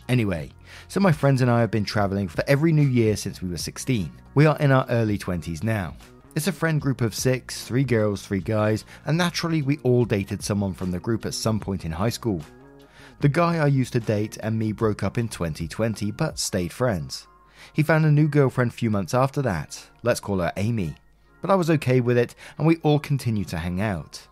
Anyway, 0.08 0.52
so 0.88 1.00
my 1.00 1.12
friends 1.12 1.42
and 1.42 1.50
I 1.50 1.62
have 1.62 1.72
been 1.72 1.86
traveling 1.86 2.28
for 2.28 2.44
every 2.48 2.72
new 2.72 2.88
year 2.88 3.16
since 3.16 3.42
we 3.42 3.50
were 3.50 3.58
16. 3.58 4.12
We 4.36 4.46
are 4.46 4.58
in 4.60 4.72
our 4.72 4.86
early 4.90 5.18
20s 5.18 5.64
now. 5.64 5.96
It's 6.36 6.48
a 6.48 6.52
friend 6.52 6.80
group 6.80 7.02
of 7.02 7.16
six, 7.16 7.66
three 7.66 7.84
girls, 7.84 8.24
three 8.24 8.40
guys, 8.40 8.86
and 9.06 9.18
naturally 9.18 9.64
we 9.64 9.80
all 9.80 10.06
dated 10.06 10.44
someone 10.44 10.74
from 10.74 10.92
the 10.92 11.00
group 11.00 11.26
at 11.26 11.34
some 11.34 11.60
point 11.60 11.86
in 11.86 11.92
high 11.92 12.10
school. 12.10 12.42
The 13.24 13.30
guy 13.30 13.56
I 13.56 13.68
used 13.68 13.94
to 13.94 14.02
date 14.02 14.38
and 14.44 14.60
me 14.60 14.74
broke 14.74 15.02
up 15.02 15.18
in 15.18 15.30
2020 15.30 16.12
but 16.12 16.38
stayed 16.38 16.74
friends. 16.74 17.26
He 17.72 17.82
found 17.82 18.04
a 18.06 18.12
new 18.12 18.28
girlfriend 18.28 18.72
a 18.72 18.74
few 18.74 18.90
months 18.90 19.14
after 19.14 19.42
that. 19.44 19.82
Let's 20.04 20.20
call 20.20 20.40
her 20.40 20.52
Amy. 20.58 20.96
But 21.40 21.50
I 21.50 21.56
was 21.56 21.70
okay 21.70 22.02
with 22.02 22.18
it 22.18 22.36
and 22.58 22.68
we 22.68 22.80
all 22.84 23.00
continue 23.00 23.46
to 23.46 23.58
hang 23.58 23.80
out. 23.80 24.28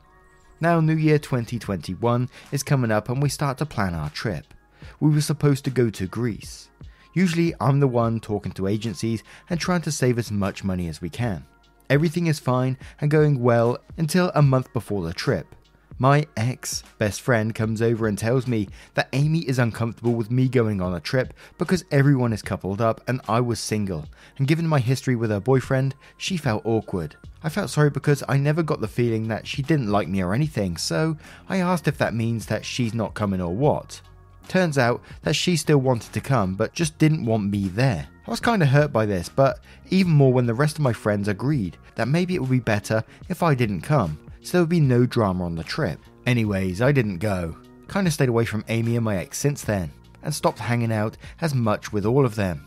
Now, 0.60 0.82
New 0.82 0.98
Year 0.98 1.20
2021 1.20 2.30
is 2.52 2.64
coming 2.64 2.92
up 2.92 3.08
and 3.08 3.24
we 3.24 3.30
start 3.30 3.58
to 3.60 3.66
plan 3.66 3.96
our 3.96 4.10
trip. 4.10 4.54
We 5.00 5.10
were 5.10 5.22
supposed 5.22 5.64
to 5.64 5.72
go 5.72 5.90
to 5.90 6.06
Greece. 6.06 6.68
Usually, 7.14 7.54
I'm 7.62 7.80
the 7.80 7.88
one 7.88 8.20
talking 8.20 8.52
to 8.52 8.68
agencies 8.68 9.24
and 9.50 9.58
trying 9.58 9.84
to 9.84 9.92
save 9.94 10.20
as 10.20 10.34
much 10.34 10.66
money 10.66 10.90
as 10.90 11.00
we 11.02 11.10
can. 11.10 11.46
Everything 11.90 12.28
is 12.28 12.40
fine 12.40 12.78
and 13.00 13.10
going 13.10 13.40
well 13.40 13.78
until 13.98 14.34
a 14.36 14.42
month 14.42 14.74
before 14.74 15.04
the 15.04 15.14
trip. 15.14 15.56
My 16.02 16.26
ex 16.36 16.82
best 16.98 17.22
friend 17.22 17.54
comes 17.54 17.80
over 17.80 18.08
and 18.08 18.18
tells 18.18 18.48
me 18.48 18.70
that 18.96 19.10
Amy 19.14 19.42
is 19.42 19.60
uncomfortable 19.60 20.14
with 20.14 20.32
me 20.32 20.50
going 20.50 20.82
on 20.82 20.96
a 20.96 21.00
trip 21.00 21.32
because 21.60 21.86
everyone 21.92 22.34
is 22.34 22.42
coupled 22.42 22.82
up 22.82 23.08
and 23.08 23.22
I 23.30 23.40
was 23.40 23.60
single. 23.60 24.08
And 24.40 24.48
given 24.48 24.66
my 24.66 24.80
history 24.80 25.16
with 25.16 25.30
her 25.30 25.40
boyfriend, 25.40 25.94
she 26.18 26.38
felt 26.38 26.66
awkward. 26.66 27.18
I 27.44 27.50
felt 27.50 27.70
sorry 27.70 27.92
because 27.92 28.24
I 28.28 28.38
never 28.38 28.64
got 28.64 28.82
the 28.82 28.88
feeling 28.88 29.28
that 29.28 29.46
she 29.46 29.62
didn't 29.62 29.92
like 29.92 30.08
me 30.08 30.24
or 30.24 30.34
anything, 30.34 30.76
so 30.76 31.18
I 31.48 31.58
asked 31.58 31.88
if 31.88 32.00
that 32.00 32.16
means 32.16 32.48
that 32.48 32.66
she's 32.66 32.96
not 32.96 33.14
coming 33.14 33.40
or 33.40 33.56
what. 33.56 34.02
Turns 34.48 34.80
out 34.80 35.04
that 35.22 35.36
she 35.36 35.56
still 35.56 35.78
wanted 35.78 36.14
to 36.14 36.20
come, 36.20 36.56
but 36.56 36.74
just 36.74 36.98
didn't 36.98 37.28
want 37.28 37.52
me 37.52 37.68
there. 37.68 38.08
I 38.26 38.32
was 38.32 38.40
kind 38.40 38.64
of 38.64 38.70
hurt 38.70 38.92
by 38.92 39.06
this, 39.06 39.30
but 39.30 39.60
even 39.92 40.14
more 40.14 40.34
when 40.34 40.48
the 40.48 40.56
rest 40.56 40.78
of 40.78 40.84
my 40.84 40.94
friends 40.94 41.28
agreed 41.28 41.78
that 41.94 42.08
maybe 42.08 42.34
it 42.34 42.42
would 42.42 42.50
be 42.50 42.60
better 42.60 43.04
if 43.30 43.44
I 43.44 43.54
didn't 43.54 43.82
come, 43.82 44.18
so 44.42 44.52
there 44.52 44.62
would 44.62 44.70
be 44.70 44.80
no 44.80 45.06
drama 45.06 45.46
on 45.46 45.56
the 45.56 45.64
trip. 45.64 46.00
Anyways, 46.26 46.82
I 46.82 46.92
didn't 46.92 47.18
go. 47.18 47.56
Kinda 47.88 48.12
stayed 48.12 48.30
away 48.30 48.46
from 48.46 48.66
Amy 48.68 48.96
and 48.96 49.06
my 49.06 49.18
ex 49.18 49.38
since 49.38 49.64
then, 49.64 49.92
and 50.24 50.34
stopped 50.34 50.60
hanging 50.60 50.92
out 50.92 51.18
as 51.42 51.54
much 51.54 51.92
with 51.92 52.06
all 52.06 52.26
of 52.26 52.36
them. 52.36 52.66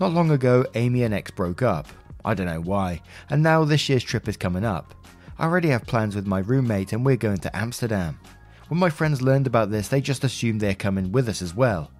Not 0.00 0.12
long 0.12 0.30
ago, 0.30 0.66
Amy 0.74 1.02
and 1.02 1.14
ex 1.14 1.30
broke 1.30 1.62
up. 1.62 1.86
I 2.24 2.34
don't 2.34 2.46
know 2.46 2.60
why, 2.60 3.00
and 3.30 3.42
now 3.42 3.64
this 3.64 3.88
year's 3.88 4.04
trip 4.04 4.28
is 4.28 4.36
coming 4.36 4.64
up. 4.64 4.94
I 5.38 5.44
already 5.44 5.68
have 5.68 5.86
plans 5.86 6.14
with 6.14 6.26
my 6.26 6.38
roommate 6.38 6.92
and 6.92 7.04
we're 7.04 7.16
going 7.16 7.38
to 7.38 7.56
Amsterdam. 7.56 8.18
When 8.68 8.78
my 8.78 8.90
friends 8.90 9.22
learned 9.22 9.46
about 9.46 9.70
this, 9.70 9.88
they 9.88 10.00
just 10.00 10.24
assumed 10.24 10.60
they're 10.60 10.74
coming 10.74 11.12
with 11.12 11.28
us 11.28 11.42
as 11.42 11.54
well. 11.54 11.90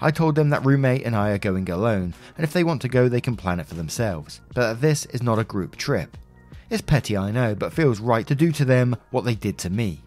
I 0.00 0.10
told 0.10 0.34
them 0.34 0.50
that 0.50 0.64
roommate 0.64 1.04
and 1.04 1.14
I 1.14 1.30
are 1.30 1.38
going 1.38 1.68
alone, 1.70 2.14
and 2.36 2.44
if 2.44 2.52
they 2.52 2.64
want 2.64 2.82
to 2.82 2.88
go, 2.88 3.08
they 3.08 3.20
can 3.20 3.36
plan 3.36 3.60
it 3.60 3.66
for 3.66 3.74
themselves, 3.74 4.40
but 4.54 4.60
that 4.60 4.80
this 4.80 5.04
is 5.06 5.22
not 5.22 5.38
a 5.38 5.44
group 5.44 5.76
trip. 5.76 6.16
It's 6.70 6.80
petty, 6.80 7.16
I 7.16 7.32
know, 7.32 7.56
but 7.56 7.72
feels 7.72 7.98
right 7.98 8.24
to 8.28 8.34
do 8.36 8.52
to 8.52 8.64
them 8.64 8.96
what 9.10 9.24
they 9.24 9.34
did 9.34 9.58
to 9.58 9.70
me. 9.70 10.02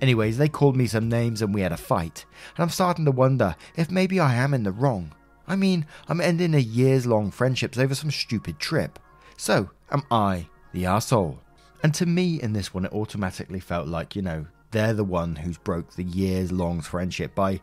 Anyways, 0.00 0.38
they 0.38 0.48
called 0.48 0.74
me 0.74 0.86
some 0.86 1.10
names 1.10 1.42
and 1.42 1.52
we 1.52 1.60
had 1.60 1.72
a 1.72 1.76
fight, 1.76 2.24
and 2.56 2.62
I'm 2.62 2.70
starting 2.70 3.04
to 3.04 3.10
wonder 3.10 3.54
if 3.76 3.90
maybe 3.90 4.18
I 4.18 4.34
am 4.34 4.54
in 4.54 4.62
the 4.62 4.72
wrong. 4.72 5.12
I 5.46 5.56
mean, 5.56 5.84
I'm 6.08 6.22
ending 6.22 6.54
a 6.54 6.58
years 6.58 7.06
long 7.06 7.30
friendships 7.30 7.76
over 7.76 7.94
some 7.94 8.10
stupid 8.10 8.58
trip. 8.58 8.98
So, 9.36 9.70
am 9.90 10.04
I 10.10 10.46
the 10.72 10.86
asshole? 10.86 11.38
And 11.82 11.92
to 11.94 12.06
me, 12.06 12.40
in 12.40 12.54
this 12.54 12.72
one, 12.72 12.86
it 12.86 12.92
automatically 12.92 13.60
felt 13.60 13.86
like, 13.86 14.16
you 14.16 14.22
know, 14.22 14.46
they're 14.70 14.94
the 14.94 15.04
one 15.04 15.36
who's 15.36 15.58
broke 15.58 15.94
the 15.94 16.04
years 16.04 16.50
long 16.50 16.80
friendship 16.80 17.34
by 17.34 17.60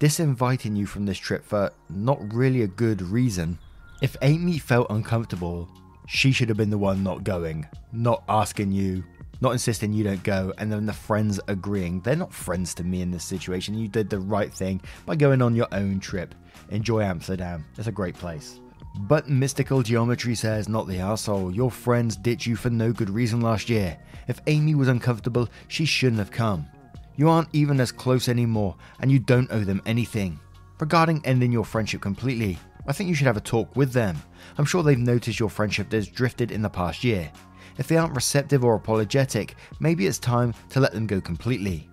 disinviting 0.00 0.76
you 0.76 0.84
from 0.84 1.06
this 1.06 1.18
trip 1.18 1.46
for 1.46 1.70
not 1.88 2.34
really 2.34 2.62
a 2.62 2.66
good 2.66 3.00
reason. 3.00 3.58
If 4.02 4.16
Amy 4.20 4.58
felt 4.58 4.90
uncomfortable, 4.90 5.68
she 6.12 6.32
should 6.32 6.48
have 6.48 6.58
been 6.58 6.70
the 6.70 6.76
one 6.76 7.04
not 7.04 7.22
going, 7.22 7.64
not 7.92 8.24
asking 8.28 8.72
you, 8.72 9.04
not 9.40 9.52
insisting 9.52 9.92
you 9.92 10.02
don't 10.02 10.24
go, 10.24 10.52
and 10.58 10.70
then 10.70 10.84
the 10.84 10.92
friends 10.92 11.38
agreeing. 11.46 12.00
They're 12.00 12.16
not 12.16 12.32
friends 12.32 12.74
to 12.74 12.84
me 12.84 13.00
in 13.00 13.12
this 13.12 13.22
situation. 13.22 13.78
You 13.78 13.86
did 13.86 14.10
the 14.10 14.18
right 14.18 14.52
thing 14.52 14.80
by 15.06 15.14
going 15.14 15.40
on 15.40 15.54
your 15.54 15.68
own 15.70 16.00
trip. 16.00 16.34
Enjoy 16.70 17.02
Amsterdam, 17.02 17.64
it's 17.78 17.86
a 17.86 17.92
great 17.92 18.16
place. 18.16 18.58
But 19.02 19.28
Mystical 19.28 19.84
Geometry 19.84 20.34
says, 20.34 20.68
not 20.68 20.88
the 20.88 20.98
asshole. 20.98 21.54
Your 21.54 21.70
friends 21.70 22.16
ditched 22.16 22.44
you 22.44 22.56
for 22.56 22.70
no 22.70 22.92
good 22.92 23.08
reason 23.08 23.40
last 23.40 23.70
year. 23.70 23.96
If 24.26 24.40
Amy 24.48 24.74
was 24.74 24.88
uncomfortable, 24.88 25.48
she 25.68 25.84
shouldn't 25.84 26.18
have 26.18 26.32
come. 26.32 26.66
You 27.14 27.28
aren't 27.28 27.50
even 27.52 27.78
as 27.78 27.92
close 27.92 28.28
anymore, 28.28 28.74
and 28.98 29.12
you 29.12 29.20
don't 29.20 29.50
owe 29.52 29.62
them 29.62 29.80
anything. 29.86 30.40
Regarding 30.80 31.24
ending 31.24 31.52
your 31.52 31.64
friendship 31.64 32.00
completely, 32.00 32.58
I 32.90 32.92
think 32.92 33.08
you 33.08 33.14
should 33.14 33.28
have 33.28 33.36
a 33.36 33.40
talk 33.40 33.76
with 33.76 33.92
them. 33.92 34.20
I'm 34.58 34.64
sure 34.64 34.82
they've 34.82 34.98
noticed 34.98 35.38
your 35.38 35.48
friendship 35.48 35.92
has 35.92 36.08
drifted 36.08 36.50
in 36.50 36.60
the 36.60 36.68
past 36.68 37.04
year. 37.04 37.30
If 37.78 37.86
they 37.86 37.96
aren't 37.96 38.16
receptive 38.16 38.64
or 38.64 38.74
apologetic, 38.74 39.54
maybe 39.78 40.08
it's 40.08 40.18
time 40.18 40.52
to 40.70 40.80
let 40.80 40.90
them 40.90 41.06
go 41.06 41.20
completely. 41.20 41.88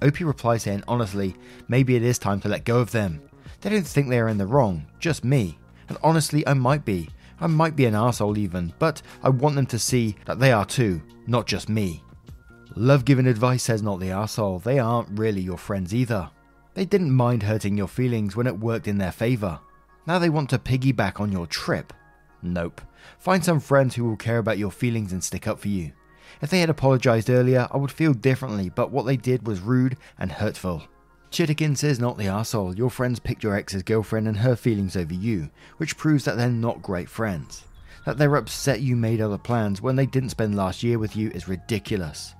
Opie 0.00 0.24
replies 0.24 0.62
saying, 0.62 0.82
honestly, 0.88 1.36
maybe 1.68 1.94
it 1.94 2.02
is 2.02 2.18
time 2.18 2.40
to 2.40 2.48
let 2.48 2.64
go 2.64 2.78
of 2.78 2.90
them. 2.90 3.20
They 3.60 3.68
don't 3.68 3.86
think 3.86 4.08
they 4.08 4.18
are 4.18 4.30
in 4.30 4.38
the 4.38 4.46
wrong, 4.46 4.86
just 4.98 5.24
me. 5.24 5.58
And 5.90 5.98
honestly, 6.02 6.46
I 6.46 6.54
might 6.54 6.86
be. 6.86 7.10
I 7.38 7.46
might 7.46 7.76
be 7.76 7.84
an 7.84 7.94
asshole 7.94 8.38
even, 8.38 8.72
but 8.78 9.02
I 9.22 9.28
want 9.28 9.56
them 9.56 9.66
to 9.66 9.78
see 9.78 10.16
that 10.24 10.38
they 10.38 10.52
are 10.52 10.64
too, 10.64 11.02
not 11.26 11.46
just 11.46 11.68
me. 11.68 12.02
Love 12.76 13.04
giving 13.04 13.26
advice 13.26 13.64
says 13.64 13.82
not 13.82 14.00
the 14.00 14.12
asshole, 14.12 14.60
they 14.60 14.78
aren't 14.78 15.18
really 15.18 15.42
your 15.42 15.58
friends 15.58 15.94
either. 15.94 16.30
They 16.72 16.86
didn't 16.86 17.10
mind 17.12 17.42
hurting 17.42 17.76
your 17.76 17.88
feelings 17.88 18.36
when 18.36 18.46
it 18.46 18.58
worked 18.58 18.88
in 18.88 18.96
their 18.96 19.12
favour. 19.12 19.60
Now 20.06 20.18
they 20.18 20.30
want 20.30 20.50
to 20.50 20.58
piggyback 20.58 21.20
on 21.20 21.32
your 21.32 21.46
trip. 21.46 21.92
Nope. 22.42 22.80
Find 23.18 23.44
some 23.44 23.60
friends 23.60 23.94
who 23.94 24.04
will 24.04 24.16
care 24.16 24.38
about 24.38 24.58
your 24.58 24.70
feelings 24.70 25.12
and 25.12 25.24
stick 25.24 25.46
up 25.46 25.58
for 25.58 25.68
you. 25.68 25.92
If 26.42 26.50
they 26.50 26.60
had 26.60 26.70
apologised 26.70 27.30
earlier, 27.30 27.68
I 27.70 27.76
would 27.76 27.92
feel 27.92 28.12
differently, 28.12 28.68
but 28.68 28.90
what 28.90 29.06
they 29.06 29.16
did 29.16 29.46
was 29.46 29.60
rude 29.60 29.96
and 30.18 30.30
hurtful. 30.30 30.84
Chittikin 31.30 31.76
says 31.76 31.98
not 31.98 32.18
the 32.18 32.28
asshole. 32.28 32.76
Your 32.76 32.90
friends 32.90 33.18
picked 33.18 33.42
your 33.42 33.56
ex's 33.56 33.82
girlfriend 33.82 34.28
and 34.28 34.36
her 34.36 34.54
feelings 34.54 34.96
over 34.96 35.14
you, 35.14 35.50
which 35.78 35.96
proves 35.96 36.24
that 36.24 36.36
they're 36.36 36.48
not 36.48 36.82
great 36.82 37.08
friends. 37.08 37.64
That 38.06 38.18
they're 38.18 38.36
upset 38.36 38.82
you 38.82 38.96
made 38.96 39.20
other 39.20 39.38
plans 39.38 39.80
when 39.80 39.96
they 39.96 40.06
didn't 40.06 40.30
spend 40.30 40.54
last 40.54 40.82
year 40.82 40.98
with 40.98 41.16
you 41.16 41.30
is 41.30 41.48
ridiculous. 41.48 42.34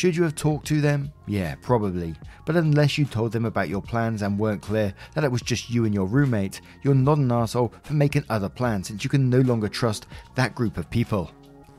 Should 0.00 0.16
you 0.16 0.22
have 0.22 0.34
talked 0.34 0.66
to 0.68 0.80
them? 0.80 1.12
Yeah, 1.26 1.56
probably. 1.60 2.14
But 2.46 2.56
unless 2.56 2.96
you 2.96 3.04
told 3.04 3.32
them 3.32 3.44
about 3.44 3.68
your 3.68 3.82
plans 3.82 4.22
and 4.22 4.38
weren't 4.38 4.62
clear 4.62 4.94
that 5.12 5.24
it 5.24 5.30
was 5.30 5.42
just 5.42 5.68
you 5.68 5.84
and 5.84 5.92
your 5.92 6.06
roommate, 6.06 6.62
you're 6.80 6.94
not 6.94 7.18
an 7.18 7.30
asshole 7.30 7.74
for 7.82 7.92
making 7.92 8.24
other 8.30 8.48
plans 8.48 8.88
since 8.88 9.04
you 9.04 9.10
can 9.10 9.28
no 9.28 9.40
longer 9.40 9.68
trust 9.68 10.06
that 10.36 10.54
group 10.54 10.78
of 10.78 10.88
people. 10.88 11.30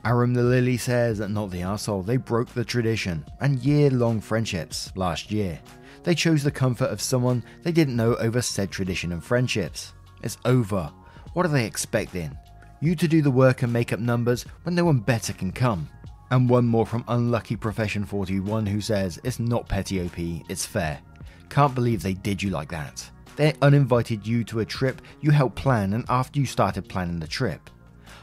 Aram 0.04 0.34
the 0.34 0.42
Lily 0.44 0.76
says 0.76 1.18
that 1.18 1.30
not 1.30 1.50
the 1.50 1.62
asshole, 1.62 2.04
they 2.04 2.16
broke 2.16 2.50
the 2.50 2.64
tradition 2.64 3.24
and 3.40 3.58
year 3.58 3.90
long 3.90 4.20
friendships 4.20 4.92
last 4.94 5.32
year. 5.32 5.58
They 6.04 6.14
chose 6.14 6.44
the 6.44 6.52
comfort 6.52 6.92
of 6.92 7.02
someone 7.02 7.42
they 7.64 7.72
didn't 7.72 7.96
know 7.96 8.14
over 8.14 8.40
said 8.40 8.70
tradition 8.70 9.10
and 9.10 9.24
friendships. 9.24 9.94
It's 10.22 10.38
over. 10.44 10.92
What 11.32 11.44
are 11.44 11.48
they 11.48 11.66
expecting? 11.66 12.38
You 12.80 12.94
to 12.94 13.08
do 13.08 13.20
the 13.20 13.32
work 13.32 13.62
and 13.62 13.72
make 13.72 13.92
up 13.92 13.98
numbers 13.98 14.44
when 14.62 14.76
no 14.76 14.84
one 14.84 15.00
better 15.00 15.32
can 15.32 15.50
come. 15.50 15.88
And 16.32 16.48
one 16.48 16.64
more 16.64 16.86
from 16.86 17.04
Unlucky 17.08 17.56
Profession 17.56 18.06
41 18.06 18.64
who 18.64 18.80
says, 18.80 19.20
It's 19.22 19.38
not 19.38 19.68
petty 19.68 20.00
OP, 20.00 20.18
it's 20.48 20.64
fair. 20.64 20.98
Can't 21.50 21.74
believe 21.74 22.02
they 22.02 22.14
did 22.14 22.42
you 22.42 22.48
like 22.48 22.70
that. 22.70 23.06
They 23.36 23.52
uninvited 23.60 24.26
you 24.26 24.42
to 24.44 24.60
a 24.60 24.64
trip 24.64 25.02
you 25.20 25.30
helped 25.30 25.56
plan 25.56 25.92
and 25.92 26.06
after 26.08 26.40
you 26.40 26.46
started 26.46 26.88
planning 26.88 27.20
the 27.20 27.26
trip. 27.26 27.68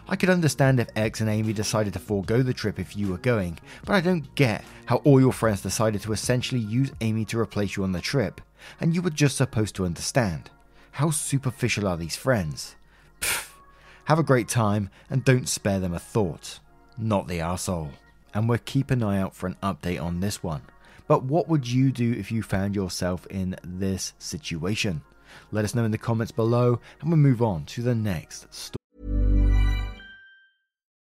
I 0.07 0.15
could 0.15 0.31
understand 0.31 0.79
if 0.79 0.89
X 0.95 1.21
and 1.21 1.29
Amy 1.29 1.53
decided 1.53 1.93
to 1.93 1.99
forego 1.99 2.41
the 2.41 2.51
trip 2.51 2.79
if 2.79 2.97
you 2.97 3.09
were 3.09 3.19
going, 3.19 3.59
but 3.85 3.93
I 3.93 4.01
don't 4.01 4.33
get 4.33 4.65
how 4.87 4.95
all 5.03 5.21
your 5.21 5.31
friends 5.31 5.61
decided 5.61 6.01
to 6.01 6.11
essentially 6.11 6.61
use 6.61 6.91
Amy 7.01 7.25
to 7.25 7.39
replace 7.39 7.77
you 7.77 7.83
on 7.83 7.91
the 7.91 8.01
trip, 8.01 8.41
and 8.81 8.95
you 8.95 9.03
were 9.03 9.11
just 9.11 9.37
supposed 9.37 9.75
to 9.75 9.85
understand. 9.85 10.49
How 10.93 11.11
superficial 11.11 11.87
are 11.87 11.95
these 11.95 12.15
friends? 12.15 12.75
Pfft. 13.21 13.51
Have 14.05 14.17
a 14.17 14.23
great 14.23 14.47
time 14.47 14.89
and 15.11 15.23
don't 15.23 15.47
spare 15.47 15.79
them 15.79 15.93
a 15.93 15.99
thought 15.99 16.59
not 16.99 17.27
the 17.27 17.39
asshole. 17.39 17.91
And 18.33 18.47
we'll 18.47 18.59
keep 18.63 18.91
an 18.91 19.03
eye 19.03 19.19
out 19.19 19.35
for 19.35 19.47
an 19.47 19.57
update 19.63 20.01
on 20.01 20.19
this 20.19 20.43
one. 20.43 20.61
But 21.07 21.23
what 21.23 21.47
would 21.47 21.67
you 21.67 21.91
do 21.91 22.13
if 22.13 22.31
you 22.31 22.43
found 22.43 22.75
yourself 22.75 23.25
in 23.27 23.55
this 23.63 24.13
situation? 24.19 25.01
Let 25.51 25.65
us 25.65 25.73
know 25.73 25.83
in 25.83 25.91
the 25.91 25.97
comments 25.97 26.31
below, 26.31 26.79
and 27.01 27.09
we'll 27.09 27.17
move 27.17 27.41
on 27.41 27.65
to 27.65 27.81
the 27.81 27.95
next 27.95 28.53
story. 28.53 28.75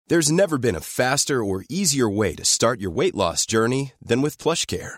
There's 0.07 0.31
never 0.31 0.59
been 0.59 0.75
a 0.75 0.81
faster 0.81 1.43
or 1.43 1.65
easier 1.67 2.07
way 2.07 2.35
to 2.35 2.45
start 2.45 2.79
your 2.79 2.91
weight 2.91 3.15
loss 3.15 3.47
journey 3.47 3.93
than 3.99 4.21
with 4.21 4.37
PlushCare. 4.37 4.97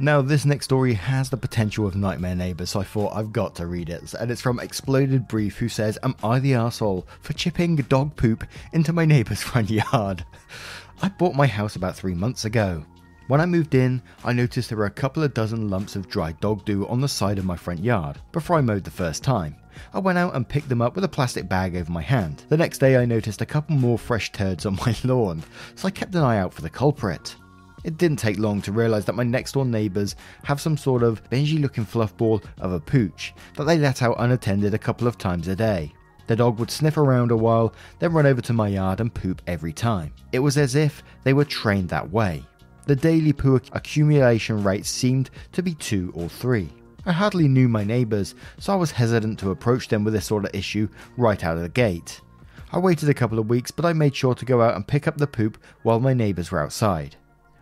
Now, 0.00 0.22
this 0.22 0.44
next 0.44 0.66
story 0.66 0.94
has 0.94 1.28
the 1.28 1.36
potential 1.36 1.84
of 1.84 1.96
Nightmare 1.96 2.36
Neighbours, 2.36 2.70
so 2.70 2.80
I 2.80 2.84
thought 2.84 3.16
I've 3.16 3.32
got 3.32 3.56
to 3.56 3.66
read 3.66 3.88
it. 3.88 4.14
And 4.14 4.30
it's 4.30 4.40
from 4.40 4.60
Exploded 4.60 5.26
Brief, 5.26 5.56
who 5.58 5.68
says, 5.68 5.98
Am 6.04 6.14
I 6.22 6.38
the 6.38 6.54
asshole 6.54 7.04
for 7.20 7.32
chipping 7.32 7.74
dog 7.74 8.14
poop 8.14 8.46
into 8.72 8.92
my 8.92 9.04
neighbour's 9.04 9.42
front 9.42 9.70
yard? 9.70 10.24
I 11.02 11.08
bought 11.08 11.34
my 11.34 11.48
house 11.48 11.74
about 11.74 11.96
three 11.96 12.14
months 12.14 12.44
ago. 12.44 12.84
When 13.26 13.40
I 13.40 13.46
moved 13.46 13.74
in, 13.74 14.00
I 14.24 14.32
noticed 14.32 14.68
there 14.68 14.78
were 14.78 14.86
a 14.86 14.90
couple 14.90 15.24
of 15.24 15.34
dozen 15.34 15.68
lumps 15.68 15.96
of 15.96 16.08
dry 16.08 16.30
dog 16.30 16.64
do 16.64 16.86
on 16.86 17.00
the 17.00 17.08
side 17.08 17.38
of 17.38 17.44
my 17.44 17.56
front 17.56 17.82
yard 17.82 18.20
before 18.30 18.56
I 18.56 18.60
mowed 18.60 18.84
the 18.84 18.92
first 18.92 19.24
time. 19.24 19.56
I 19.92 19.98
went 19.98 20.16
out 20.16 20.36
and 20.36 20.48
picked 20.48 20.68
them 20.68 20.80
up 20.80 20.94
with 20.94 21.02
a 21.02 21.08
plastic 21.08 21.48
bag 21.48 21.74
over 21.74 21.90
my 21.90 22.02
hand. 22.02 22.44
The 22.48 22.56
next 22.56 22.78
day, 22.78 22.96
I 22.96 23.04
noticed 23.04 23.40
a 23.40 23.46
couple 23.46 23.74
more 23.74 23.98
fresh 23.98 24.30
turds 24.30 24.64
on 24.64 24.76
my 24.76 24.94
lawn, 25.04 25.42
so 25.74 25.88
I 25.88 25.90
kept 25.90 26.14
an 26.14 26.22
eye 26.22 26.38
out 26.38 26.54
for 26.54 26.62
the 26.62 26.70
culprit. 26.70 27.34
It 27.84 27.96
didn't 27.96 28.18
take 28.18 28.38
long 28.38 28.60
to 28.62 28.72
realise 28.72 29.04
that 29.04 29.14
my 29.14 29.22
next 29.22 29.52
door 29.52 29.64
neighbours 29.64 30.16
have 30.44 30.60
some 30.60 30.76
sort 30.76 31.02
of 31.02 31.22
Benji 31.30 31.60
looking 31.60 31.86
fluffball 31.86 32.44
of 32.60 32.72
a 32.72 32.80
pooch 32.80 33.34
that 33.56 33.64
they 33.64 33.78
let 33.78 34.02
out 34.02 34.16
unattended 34.18 34.74
a 34.74 34.78
couple 34.78 35.06
of 35.06 35.18
times 35.18 35.48
a 35.48 35.56
day. 35.56 35.92
The 36.26 36.36
dog 36.36 36.58
would 36.58 36.70
sniff 36.70 36.98
around 36.98 37.30
a 37.30 37.36
while, 37.36 37.72
then 37.98 38.12
run 38.12 38.26
over 38.26 38.42
to 38.42 38.52
my 38.52 38.68
yard 38.68 39.00
and 39.00 39.12
poop 39.12 39.40
every 39.46 39.72
time. 39.72 40.12
It 40.32 40.40
was 40.40 40.58
as 40.58 40.74
if 40.74 41.02
they 41.24 41.32
were 41.32 41.44
trained 41.44 41.88
that 41.88 42.10
way. 42.10 42.44
The 42.86 42.96
daily 42.96 43.32
poo 43.32 43.60
accumulation 43.72 44.62
rate 44.62 44.86
seemed 44.86 45.30
to 45.52 45.62
be 45.62 45.74
two 45.74 46.12
or 46.14 46.28
three. 46.28 46.68
I 47.06 47.12
hardly 47.12 47.48
knew 47.48 47.68
my 47.68 47.84
neighbours, 47.84 48.34
so 48.58 48.72
I 48.72 48.76
was 48.76 48.90
hesitant 48.90 49.38
to 49.38 49.50
approach 49.50 49.88
them 49.88 50.04
with 50.04 50.12
this 50.12 50.26
sort 50.26 50.44
of 50.44 50.54
issue 50.54 50.88
right 51.16 51.42
out 51.42 51.56
of 51.56 51.62
the 51.62 51.68
gate. 51.70 52.20
I 52.72 52.78
waited 52.78 53.08
a 53.08 53.14
couple 53.14 53.38
of 53.38 53.48
weeks, 53.48 53.70
but 53.70 53.86
I 53.86 53.94
made 53.94 54.14
sure 54.14 54.34
to 54.34 54.44
go 54.44 54.60
out 54.60 54.74
and 54.74 54.86
pick 54.86 55.08
up 55.08 55.16
the 55.16 55.26
poop 55.26 55.56
while 55.82 56.00
my 56.00 56.12
neighbours 56.12 56.50
were 56.50 56.60
outside. 56.62 57.16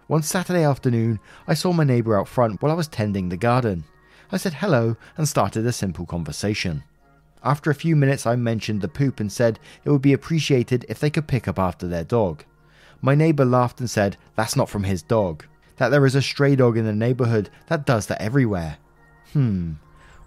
One 0.09 0.23
Saturday 0.23 0.63
afternoon, 0.63 1.19
I 1.49 1.55
saw 1.55 1.73
my 1.73 1.83
neighbour 1.83 2.17
out 2.17 2.29
front 2.29 2.63
while 2.63 2.71
I 2.71 2.77
was 2.77 2.87
tending 2.87 3.29
the 3.29 3.37
garden. 3.37 3.83
I 4.31 4.37
said 4.37 4.55
hello 4.55 4.97
and 5.17 5.29
started 5.29 5.67
a 5.67 5.73
simple 5.73 6.07
conversation. 6.07 6.85
After 7.43 7.71
a 7.71 7.75
few 7.75 7.97
minutes, 7.97 8.25
I 8.25 8.37
mentioned 8.37 8.83
the 8.83 8.89
poop 8.89 9.19
and 9.19 9.33
said 9.33 9.59
it 9.85 9.91
would 9.91 10.03
be 10.03 10.13
appreciated 10.13 10.87
if 10.89 11.01
they 11.01 11.11
could 11.11 11.27
pick 11.27 11.49
up 11.49 11.59
after 11.59 11.89
their 11.89 12.05
dog. 12.05 12.45
My 13.03 13.17
neighbour 13.17 13.45
laughed 13.45 13.81
and 13.81 13.91
said 13.91 14.17
that's 14.37 14.55
not 14.55 14.69
from 14.69 14.85
his 14.85 15.03
dog, 15.03 15.45
that 15.79 15.89
there 15.89 16.07
is 16.07 16.15
a 16.15 16.23
stray 16.23 16.55
dog 16.55 16.77
in 16.77 16.85
the 16.85 16.93
neighbourhood 16.93 17.51
that 17.67 17.85
does 17.85 18.07
that 18.07 18.23
everywhere. 18.23 18.79
Hmm, 19.33 19.73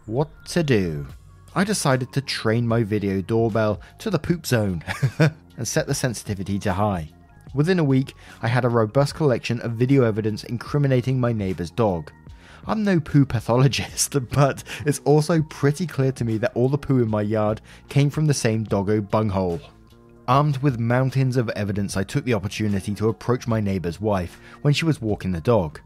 what 0.05 0.27
to 0.48 0.62
do? 0.62 1.07
I 1.55 1.63
decided 1.63 2.12
to 2.13 2.21
train 2.21 2.67
my 2.67 2.83
video 2.83 3.21
doorbell 3.21 3.79
to 4.00 4.09
the 4.09 4.19
poop 4.19 4.45
zone 4.45 4.83
and 5.57 5.67
set 5.67 5.88
the 5.88 5.95
sensitivity 5.95 6.59
to 6.59 6.74
high. 6.74 7.12
Within 7.53 7.79
a 7.79 7.84
week, 7.84 8.15
I 8.41 8.48
had 8.48 8.63
a 8.63 8.70
robust 8.70 9.15
collection 9.15 9.60
of 9.62 9.72
video 9.72 10.03
evidence 10.03 10.44
incriminating 10.44 11.20
my 11.20 11.34
neighbour's 11.34 11.72
dog. 11.72 12.12
I'm 12.68 12.84
no 12.84 13.00
poo 13.00 13.25
pathologist, 13.25 14.15
but 14.32 14.63
it's 14.86 15.01
also 15.06 15.41
pretty 15.41 15.88
clear 15.88 16.12
to 16.12 16.25
me 16.25 16.38
that 16.38 16.51
all 16.56 16.70
the 16.70 16.77
poo 16.77 17.01
in 17.01 17.10
my 17.10 17.24
yard 17.24 17.62
came 17.88 18.10
from 18.10 18.27
the 18.27 18.34
same 18.34 18.63
doggo 18.63 19.01
bunghole. 19.01 19.60
Armed 20.27 20.58
with 20.58 20.79
mountains 20.79 21.38
of 21.38 21.50
evidence, 21.50 21.98
I 21.98 22.03
took 22.03 22.24
the 22.24 22.36
opportunity 22.36 22.94
to 22.94 23.10
approach 23.10 23.47
my 23.47 23.60
neighbour's 23.60 24.00
wife 24.00 24.39
when 24.62 24.76
she 24.76 24.86
was 24.86 25.02
walking 25.02 25.32
the 25.32 25.41
dog. 25.41 25.80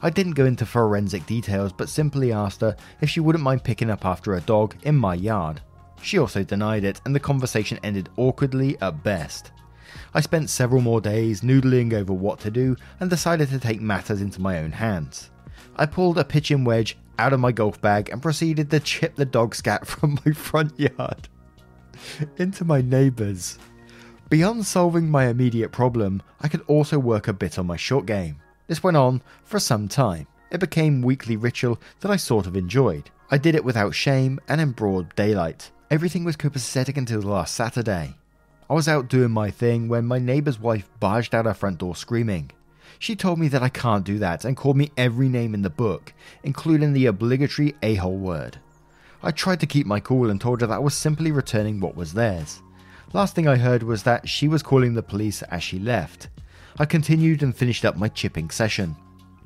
I 0.00 0.10
didn't 0.10 0.34
go 0.34 0.44
into 0.44 0.64
forensic 0.64 1.26
details, 1.26 1.72
but 1.72 1.88
simply 1.88 2.30
asked 2.32 2.60
her 2.60 2.76
if 3.00 3.10
she 3.10 3.18
wouldn't 3.18 3.42
mind 3.42 3.64
picking 3.64 3.90
up 3.90 4.06
after 4.06 4.34
a 4.34 4.40
dog 4.40 4.76
in 4.84 4.94
my 4.94 5.14
yard. 5.14 5.60
She 6.00 6.18
also 6.18 6.44
denied 6.44 6.84
it, 6.84 7.00
and 7.04 7.12
the 7.12 7.18
conversation 7.18 7.80
ended 7.82 8.08
awkwardly 8.16 8.80
at 8.80 9.02
best. 9.02 9.50
I 10.14 10.20
spent 10.20 10.50
several 10.50 10.80
more 10.80 11.00
days 11.00 11.42
noodling 11.42 11.92
over 11.92 12.12
what 12.12 12.40
to 12.40 12.50
do 12.50 12.76
and 13.00 13.08
decided 13.08 13.48
to 13.50 13.58
take 13.58 13.80
matters 13.80 14.20
into 14.20 14.40
my 14.40 14.58
own 14.58 14.72
hands. 14.72 15.30
I 15.76 15.86
pulled 15.86 16.18
a 16.18 16.24
pitching 16.24 16.64
wedge 16.64 16.96
out 17.18 17.32
of 17.32 17.40
my 17.40 17.52
golf 17.52 17.80
bag 17.80 18.10
and 18.10 18.22
proceeded 18.22 18.70
to 18.70 18.80
chip 18.80 19.16
the 19.16 19.24
dog 19.24 19.54
scat 19.54 19.86
from 19.86 20.18
my 20.24 20.32
front 20.32 20.78
yard 20.78 21.28
into 22.36 22.64
my 22.64 22.80
neighbour's. 22.80 23.58
Beyond 24.30 24.66
solving 24.66 25.08
my 25.08 25.28
immediate 25.28 25.72
problem, 25.72 26.22
I 26.40 26.48
could 26.48 26.62
also 26.66 26.98
work 26.98 27.28
a 27.28 27.32
bit 27.32 27.58
on 27.58 27.66
my 27.66 27.76
short 27.76 28.04
game. 28.06 28.36
This 28.66 28.82
went 28.82 28.96
on 28.96 29.22
for 29.44 29.58
some 29.58 29.88
time. 29.88 30.26
It 30.50 30.60
became 30.60 31.02
weekly 31.02 31.36
ritual 31.36 31.80
that 32.00 32.10
I 32.10 32.16
sort 32.16 32.46
of 32.46 32.56
enjoyed. 32.56 33.10
I 33.30 33.38
did 33.38 33.54
it 33.54 33.64
without 33.64 33.94
shame 33.94 34.38
and 34.48 34.60
in 34.60 34.72
broad 34.72 35.14
daylight. 35.14 35.70
Everything 35.90 36.24
was 36.24 36.36
copacetic 36.36 36.96
until 36.98 37.20
last 37.20 37.54
Saturday. 37.54 38.14
I 38.70 38.74
was 38.74 38.86
out 38.86 39.08
doing 39.08 39.30
my 39.30 39.50
thing 39.50 39.88
when 39.88 40.04
my 40.04 40.18
neighbour's 40.18 40.60
wife 40.60 40.90
barged 41.00 41.34
out 41.34 41.46
our 41.46 41.54
front 41.54 41.78
door 41.78 41.96
screaming. 41.96 42.50
She 42.98 43.16
told 43.16 43.38
me 43.38 43.48
that 43.48 43.62
I 43.62 43.70
can't 43.70 44.04
do 44.04 44.18
that 44.18 44.44
and 44.44 44.58
called 44.58 44.76
me 44.76 44.90
every 44.94 45.30
name 45.30 45.54
in 45.54 45.62
the 45.62 45.70
book, 45.70 46.12
including 46.42 46.92
the 46.92 47.06
obligatory 47.06 47.74
a 47.82 47.94
hole 47.94 48.18
word. 48.18 48.58
I 49.22 49.30
tried 49.30 49.60
to 49.60 49.66
keep 49.66 49.86
my 49.86 50.00
cool 50.00 50.28
and 50.28 50.38
told 50.38 50.60
her 50.60 50.66
that 50.66 50.74
I 50.74 50.80
was 50.80 50.92
simply 50.92 51.32
returning 51.32 51.80
what 51.80 51.96
was 51.96 52.12
theirs. 52.12 52.60
Last 53.14 53.34
thing 53.34 53.48
I 53.48 53.56
heard 53.56 53.82
was 53.82 54.02
that 54.02 54.28
she 54.28 54.48
was 54.48 54.62
calling 54.62 54.92
the 54.92 55.02
police 55.02 55.40
as 55.44 55.62
she 55.62 55.78
left. 55.78 56.28
I 56.78 56.84
continued 56.84 57.42
and 57.42 57.56
finished 57.56 57.86
up 57.86 57.96
my 57.96 58.08
chipping 58.08 58.50
session. 58.50 58.96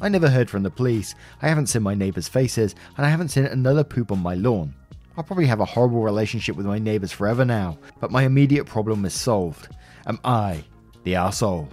I 0.00 0.08
never 0.08 0.28
heard 0.28 0.50
from 0.50 0.64
the 0.64 0.70
police, 0.70 1.14
I 1.40 1.48
haven't 1.48 1.68
seen 1.68 1.84
my 1.84 1.94
neighbours' 1.94 2.26
faces, 2.26 2.74
and 2.96 3.06
I 3.06 3.08
haven't 3.08 3.28
seen 3.28 3.44
another 3.44 3.84
poop 3.84 4.10
on 4.10 4.18
my 4.18 4.34
lawn. 4.34 4.74
I'll 5.16 5.24
probably 5.24 5.46
have 5.46 5.60
a 5.60 5.66
horrible 5.66 6.02
relationship 6.02 6.56
with 6.56 6.64
my 6.64 6.78
neighbours 6.78 7.12
forever 7.12 7.44
now, 7.44 7.78
but 8.00 8.10
my 8.10 8.22
immediate 8.22 8.64
problem 8.64 9.04
is 9.04 9.12
solved. 9.12 9.68
Am 10.06 10.18
I 10.24 10.64
the 11.04 11.16
asshole? 11.16 11.68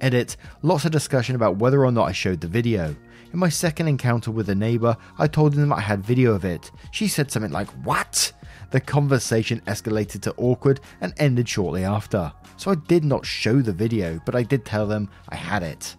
Edit, 0.00 0.36
lots 0.62 0.84
of 0.84 0.90
discussion 0.90 1.36
about 1.36 1.56
whether 1.56 1.84
or 1.84 1.92
not 1.92 2.08
I 2.08 2.12
showed 2.12 2.40
the 2.40 2.48
video. 2.48 2.96
In 3.34 3.38
my 3.38 3.48
second 3.48 3.88
encounter 3.88 4.30
with 4.30 4.48
a 4.48 4.54
neighbour, 4.54 4.96
I 5.18 5.26
told 5.26 5.52
them 5.52 5.72
I 5.72 5.80
had 5.80 6.02
video 6.02 6.32
of 6.32 6.44
it. 6.44 6.70
She 6.90 7.06
said 7.06 7.30
something 7.30 7.52
like, 7.52 7.68
What? 7.84 8.32
The 8.70 8.80
conversation 8.80 9.60
escalated 9.66 10.22
to 10.22 10.34
awkward 10.36 10.80
and 11.00 11.12
ended 11.18 11.48
shortly 11.48 11.84
after. 11.84 12.32
So 12.56 12.70
I 12.70 12.76
did 12.76 13.04
not 13.04 13.26
show 13.26 13.60
the 13.60 13.72
video, 13.72 14.20
but 14.24 14.34
I 14.34 14.42
did 14.42 14.64
tell 14.64 14.86
them 14.86 15.10
I 15.28 15.36
had 15.36 15.62
it. 15.62 15.96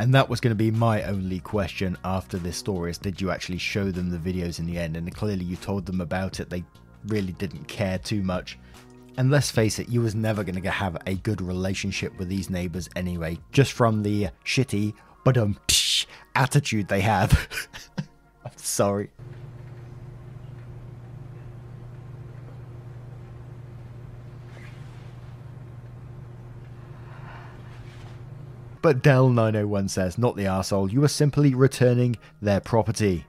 And 0.00 0.12
that 0.14 0.28
was 0.28 0.40
going 0.40 0.50
to 0.50 0.56
be 0.56 0.70
my 0.70 1.02
only 1.04 1.40
question 1.40 1.96
after 2.04 2.36
this 2.36 2.56
story 2.56 2.90
is 2.90 2.98
did 2.98 3.20
you 3.20 3.30
actually 3.30 3.58
show 3.58 3.90
them 3.90 4.10
the 4.10 4.18
videos 4.18 4.58
in 4.58 4.66
the 4.66 4.78
end? 4.78 4.96
And 4.96 5.14
clearly 5.14 5.44
you 5.44 5.56
told 5.56 5.86
them 5.86 6.00
about 6.00 6.40
it. 6.40 6.50
They 6.50 6.64
really 7.06 7.32
didn't 7.32 7.68
care 7.68 7.98
too 7.98 8.22
much. 8.22 8.58
And 9.16 9.30
let's 9.30 9.50
face 9.50 9.78
it, 9.78 9.88
you 9.88 10.00
was 10.00 10.16
never 10.16 10.42
going 10.42 10.60
to 10.60 10.70
have 10.70 10.96
a 11.06 11.14
good 11.14 11.40
relationship 11.40 12.18
with 12.18 12.28
these 12.28 12.50
neighbors 12.50 12.88
anyway, 12.96 13.38
just 13.52 13.72
from 13.72 14.02
the 14.02 14.28
shitty 14.44 14.94
but 15.24 15.38
um 15.38 15.58
attitude 16.34 16.88
they 16.88 17.00
have. 17.00 17.48
I'm 18.44 18.56
sorry. 18.56 19.10
But 28.84 29.02
Dell901 29.02 29.88
says, 29.88 30.18
not 30.18 30.36
the 30.36 30.44
arsehole, 30.44 30.92
you 30.92 31.02
are 31.04 31.08
simply 31.08 31.54
returning 31.54 32.16
their 32.42 32.60
property. 32.60 33.24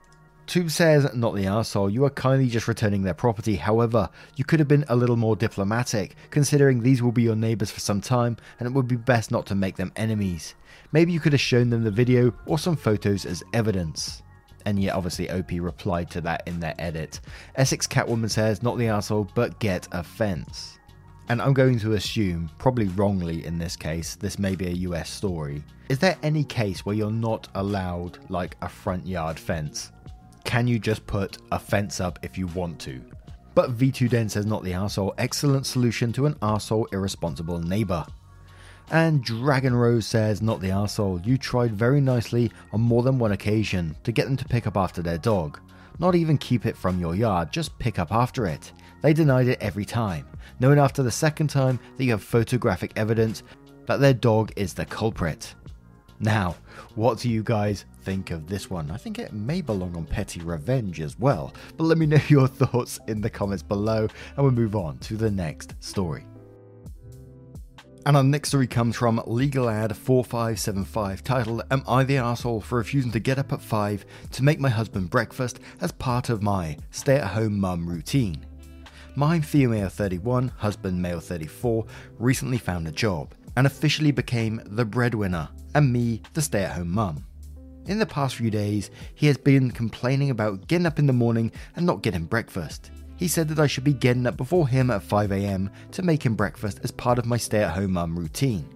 Tube 0.46 0.70
says, 0.70 1.08
not 1.14 1.34
the 1.34 1.44
arsehole, 1.44 1.90
you 1.90 2.04
are 2.04 2.10
kindly 2.10 2.48
just 2.48 2.68
returning 2.68 3.00
their 3.00 3.14
property. 3.14 3.56
However, 3.56 4.10
you 4.36 4.44
could 4.44 4.58
have 4.58 4.68
been 4.68 4.84
a 4.88 4.94
little 4.94 5.16
more 5.16 5.34
diplomatic, 5.34 6.14
considering 6.28 6.82
these 6.82 7.02
will 7.02 7.10
be 7.10 7.22
your 7.22 7.36
neighbours 7.36 7.70
for 7.70 7.80
some 7.80 8.02
time 8.02 8.36
and 8.60 8.66
it 8.68 8.74
would 8.74 8.86
be 8.86 8.96
best 8.96 9.30
not 9.30 9.46
to 9.46 9.54
make 9.54 9.76
them 9.76 9.92
enemies. 9.96 10.54
Maybe 10.92 11.10
you 11.14 11.20
could 11.20 11.32
have 11.32 11.40
shown 11.40 11.70
them 11.70 11.84
the 11.84 11.90
video 11.90 12.34
or 12.44 12.58
some 12.58 12.76
photos 12.76 13.24
as 13.24 13.42
evidence. 13.54 14.22
And 14.66 14.78
yet, 14.78 14.94
obviously, 14.94 15.30
OP 15.30 15.52
replied 15.52 16.10
to 16.10 16.20
that 16.20 16.42
in 16.46 16.60
their 16.60 16.74
edit. 16.78 17.20
Essex 17.54 17.86
Catwoman 17.86 18.30
says, 18.30 18.62
not 18.62 18.76
the 18.76 18.88
arsehole, 18.88 19.30
but 19.34 19.58
get 19.58 19.88
a 19.92 20.02
fence. 20.02 20.75
And 21.28 21.42
I'm 21.42 21.54
going 21.54 21.78
to 21.80 21.94
assume, 21.94 22.50
probably 22.58 22.88
wrongly 22.88 23.44
in 23.44 23.58
this 23.58 23.76
case, 23.76 24.14
this 24.14 24.38
may 24.38 24.54
be 24.54 24.66
a 24.66 24.88
US 24.88 25.10
story. 25.10 25.62
Is 25.88 25.98
there 25.98 26.16
any 26.22 26.44
case 26.44 26.86
where 26.86 26.94
you're 26.94 27.10
not 27.10 27.48
allowed 27.54 28.18
like 28.28 28.56
a 28.62 28.68
front 28.68 29.06
yard 29.06 29.38
fence? 29.38 29.92
Can 30.44 30.68
you 30.68 30.78
just 30.78 31.06
put 31.06 31.38
a 31.50 31.58
fence 31.58 32.00
up 32.00 32.18
if 32.22 32.38
you 32.38 32.46
want 32.48 32.78
to? 32.80 33.02
But 33.54 33.76
V2Den 33.76 34.30
says 34.30 34.46
not 34.46 34.62
the 34.62 34.72
arsehole, 34.72 35.14
excellent 35.18 35.66
solution 35.66 36.12
to 36.12 36.26
an 36.26 36.34
arsehole 36.34 36.92
irresponsible 36.92 37.58
neighbor. 37.58 38.06
And 38.90 39.24
Dragon 39.24 39.74
Rose 39.74 40.06
says, 40.06 40.40
Not 40.40 40.60
the 40.60 40.68
arsehole. 40.68 41.24
You 41.26 41.36
tried 41.36 41.72
very 41.72 42.00
nicely 42.00 42.52
on 42.72 42.80
more 42.80 43.02
than 43.02 43.18
one 43.18 43.32
occasion 43.32 43.96
to 44.04 44.12
get 44.12 44.26
them 44.26 44.36
to 44.36 44.44
pick 44.44 44.66
up 44.66 44.76
after 44.76 45.02
their 45.02 45.18
dog. 45.18 45.58
Not 45.98 46.14
even 46.14 46.38
keep 46.38 46.66
it 46.66 46.76
from 46.76 47.00
your 47.00 47.14
yard, 47.14 47.52
just 47.52 47.76
pick 47.78 47.98
up 47.98 48.12
after 48.12 48.46
it. 48.46 48.72
They 49.02 49.12
denied 49.12 49.48
it 49.48 49.58
every 49.60 49.84
time, 49.84 50.26
knowing 50.60 50.78
after 50.78 51.02
the 51.02 51.10
second 51.10 51.48
time 51.48 51.78
that 51.96 52.04
you 52.04 52.10
have 52.12 52.22
photographic 52.22 52.92
evidence 52.96 53.42
that 53.86 54.00
their 54.00 54.14
dog 54.14 54.52
is 54.56 54.74
the 54.74 54.84
culprit. 54.84 55.54
Now, 56.18 56.56
what 56.94 57.18
do 57.18 57.28
you 57.28 57.42
guys 57.42 57.84
think 58.02 58.30
of 58.30 58.46
this 58.46 58.70
one? 58.70 58.90
I 58.90 58.96
think 58.96 59.18
it 59.18 59.32
may 59.32 59.60
belong 59.60 59.96
on 59.96 60.06
Petty 60.06 60.40
Revenge 60.40 61.00
as 61.00 61.18
well, 61.18 61.52
but 61.76 61.84
let 61.84 61.98
me 61.98 62.06
know 62.06 62.18
your 62.28 62.48
thoughts 62.48 62.98
in 63.06 63.20
the 63.20 63.30
comments 63.30 63.62
below 63.62 64.08
and 64.36 64.38
we'll 64.38 64.50
move 64.50 64.76
on 64.76 64.98
to 64.98 65.16
the 65.16 65.30
next 65.30 65.74
story. 65.80 66.24
And 68.06 68.16
our 68.16 68.22
next 68.22 68.50
story 68.50 68.68
comes 68.68 68.94
from 68.94 69.20
Legal 69.26 69.68
Ad 69.68 69.96
4575 69.96 71.24
titled 71.24 71.64
Am 71.72 71.82
I 71.88 72.04
the 72.04 72.18
Asshole 72.18 72.60
for 72.60 72.78
refusing 72.78 73.10
to 73.10 73.18
get 73.18 73.36
up 73.36 73.52
at 73.52 73.60
5 73.60 74.06
to 74.30 74.44
make 74.44 74.60
my 74.60 74.68
husband 74.68 75.10
breakfast 75.10 75.58
as 75.80 75.90
part 75.90 76.30
of 76.30 76.40
my 76.40 76.76
stay 76.92 77.16
at 77.16 77.26
home 77.26 77.58
mum 77.58 77.88
routine? 77.88 78.46
My 79.18 79.40
female 79.40 79.88
31, 79.88 80.48
husband 80.58 81.00
male 81.00 81.20
34, 81.20 81.86
recently 82.18 82.58
found 82.58 82.86
a 82.86 82.92
job 82.92 83.34
and 83.56 83.66
officially 83.66 84.10
became 84.10 84.60
the 84.66 84.84
breadwinner 84.84 85.48
and 85.74 85.90
me 85.90 86.20
the 86.34 86.42
stay 86.42 86.64
at 86.64 86.72
home 86.72 86.90
mum. 86.90 87.24
In 87.86 87.98
the 87.98 88.04
past 88.04 88.34
few 88.34 88.50
days, 88.50 88.90
he 89.14 89.26
has 89.28 89.38
been 89.38 89.70
complaining 89.70 90.28
about 90.28 90.66
getting 90.68 90.84
up 90.84 90.98
in 90.98 91.06
the 91.06 91.14
morning 91.14 91.50
and 91.76 91.86
not 91.86 92.02
getting 92.02 92.24
breakfast. 92.24 92.90
He 93.16 93.26
said 93.26 93.48
that 93.48 93.58
I 93.58 93.66
should 93.66 93.84
be 93.84 93.94
getting 93.94 94.26
up 94.26 94.36
before 94.36 94.68
him 94.68 94.90
at 94.90 95.00
5am 95.00 95.70
to 95.92 96.02
make 96.02 96.22
him 96.22 96.34
breakfast 96.34 96.80
as 96.84 96.90
part 96.90 97.18
of 97.18 97.24
my 97.24 97.38
stay 97.38 97.62
at 97.62 97.74
home 97.74 97.92
mum 97.92 98.18
routine. 98.18 98.68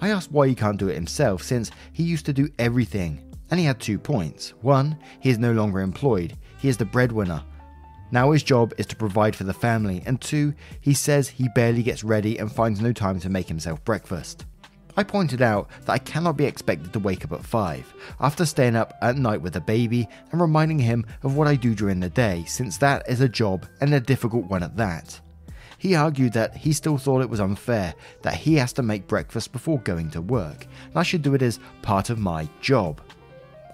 I 0.00 0.08
asked 0.08 0.32
why 0.32 0.48
he 0.48 0.56
can't 0.56 0.80
do 0.80 0.88
it 0.88 0.96
himself 0.96 1.44
since 1.44 1.70
he 1.92 2.02
used 2.02 2.26
to 2.26 2.32
do 2.32 2.48
everything, 2.58 3.22
and 3.52 3.60
he 3.60 3.66
had 3.66 3.78
two 3.78 4.00
points. 4.00 4.52
One, 4.62 4.98
he 5.20 5.30
is 5.30 5.38
no 5.38 5.52
longer 5.52 5.78
employed, 5.78 6.36
he 6.58 6.68
is 6.68 6.76
the 6.76 6.84
breadwinner. 6.84 7.44
Now 8.10 8.30
his 8.30 8.42
job 8.42 8.72
is 8.78 8.86
to 8.86 8.96
provide 8.96 9.34
for 9.34 9.44
the 9.44 9.52
family, 9.52 10.02
and 10.06 10.20
two, 10.20 10.54
he 10.80 10.94
says 10.94 11.28
he 11.28 11.48
barely 11.54 11.82
gets 11.82 12.04
ready 12.04 12.38
and 12.38 12.50
finds 12.50 12.80
no 12.80 12.92
time 12.92 13.18
to 13.20 13.28
make 13.28 13.48
himself 13.48 13.84
breakfast. 13.84 14.46
I 14.96 15.02
pointed 15.02 15.42
out 15.42 15.68
that 15.84 15.92
I 15.92 15.98
cannot 15.98 16.38
be 16.38 16.46
expected 16.46 16.92
to 16.92 16.98
wake 16.98 17.24
up 17.24 17.32
at 17.32 17.44
5 17.44 17.94
after 18.20 18.46
staying 18.46 18.76
up 18.76 18.94
at 19.02 19.18
night 19.18 19.42
with 19.42 19.56
a 19.56 19.60
baby 19.60 20.08
and 20.32 20.40
reminding 20.40 20.78
him 20.78 21.04
of 21.22 21.36
what 21.36 21.46
I 21.46 21.54
do 21.54 21.74
during 21.74 22.00
the 22.00 22.08
day, 22.08 22.44
since 22.46 22.78
that 22.78 23.08
is 23.08 23.20
a 23.20 23.28
job 23.28 23.66
and 23.80 23.92
a 23.92 24.00
difficult 24.00 24.46
one 24.46 24.62
at 24.62 24.76
that. 24.76 25.20
He 25.78 25.94
argued 25.94 26.32
that 26.32 26.56
he 26.56 26.72
still 26.72 26.96
thought 26.96 27.20
it 27.20 27.28
was 27.28 27.40
unfair 27.40 27.94
that 28.22 28.34
he 28.34 28.54
has 28.54 28.72
to 28.74 28.82
make 28.82 29.06
breakfast 29.06 29.52
before 29.52 29.80
going 29.80 30.10
to 30.12 30.22
work, 30.22 30.66
and 30.86 30.96
I 30.96 31.02
should 31.02 31.20
do 31.20 31.34
it 31.34 31.42
as 31.42 31.60
part 31.82 32.08
of 32.08 32.18
my 32.18 32.48
job. 32.62 33.02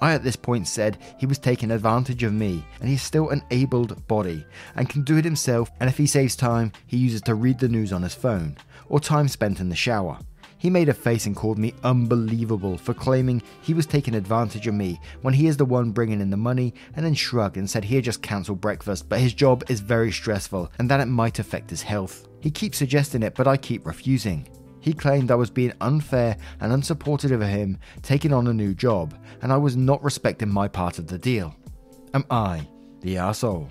I 0.03 0.15
at 0.15 0.25
this 0.25 0.35
point 0.35 0.67
said 0.67 0.99
he 1.17 1.27
was 1.27 1.39
taking 1.39 1.71
advantage 1.71 2.25
of 2.25 2.33
me 2.33 2.65
and 2.81 2.89
he's 2.89 3.03
still 3.03 3.31
an 3.31 3.43
abled 3.53 4.07
body 4.09 4.45
and 4.75 4.89
can 4.89 5.03
do 5.03 5.17
it 5.17 5.25
himself 5.25 5.71
and 5.79 5.89
if 5.89 5.97
he 5.97 6.09
saves 6.09 6.35
time 6.35 6.73
he 6.89 6.97
uses 6.97 7.23
to 7.23 7.37
read 7.37 7.61
the 7.61 7.69
news 7.69 7.93
on 7.93 8.03
his 8.03 8.15
phone 8.15 8.57
or 8.89 8.99
time 8.99 9.29
spent 9.29 9.61
in 9.61 9.69
the 9.69 9.77
shower. 9.77 10.19
He 10.59 10.71
made 10.71 10.89
a 10.89 10.95
face 10.95 11.27
and 11.27 11.37
called 11.37 11.57
me 11.59 11.75
unbelievable 11.85 12.79
for 12.79 12.95
claiming 12.95 13.43
he 13.63 13.75
was 13.75 13.87
taking 13.87 14.15
advantage 14.15 14.67
of 14.67 14.75
me 14.75 15.01
when 15.23 15.35
he 15.35 15.47
is 15.47 15.57
the 15.57 15.65
one 15.65 15.91
bringing 15.91 16.21
in 16.21 16.31
the 16.31 16.37
money, 16.37 16.73
and 16.95 17.05
then 17.05 17.15
shrugged 17.15 17.57
and 17.57 17.69
said 17.69 17.83
he 17.83 17.97
had 17.97 18.05
just 18.05 18.23
cancelled 18.23 18.61
breakfast, 18.61 19.09
but 19.09 19.19
his 19.19 19.35
job 19.35 19.65
is 19.69 19.81
very 19.81 20.13
stressful 20.13 20.71
and 20.79 20.89
that 20.89 21.01
it 21.01 21.07
might 21.07 21.41
affect 21.41 21.69
his 21.69 21.83
health. 21.83 22.29
He 22.39 22.51
keeps 22.51 22.79
suggesting 22.79 23.25
it, 23.25 23.35
but 23.35 23.49
I 23.49 23.57
keep 23.57 23.85
refusing. 23.85 24.47
He 24.83 24.93
claimed 24.93 25.31
I 25.31 25.37
was 25.37 25.49
being 25.49 25.73
unfair 25.81 26.37
and 26.61 26.73
unsupportive 26.73 27.31
of 27.31 27.41
him 27.41 27.79
taking 28.03 28.33
on 28.33 28.49
a 28.49 28.53
new 28.53 28.75
job, 28.75 29.15
and 29.41 29.53
I 29.53 29.57
was 29.57 29.77
not 29.77 30.03
respecting 30.03 30.53
my 30.53 30.67
part 30.67 30.99
of 30.99 31.07
the 31.07 31.19
deal. 31.19 31.55
Am 32.13 32.25
I 32.31 32.69
the 33.01 33.17
asshole? 33.17 33.71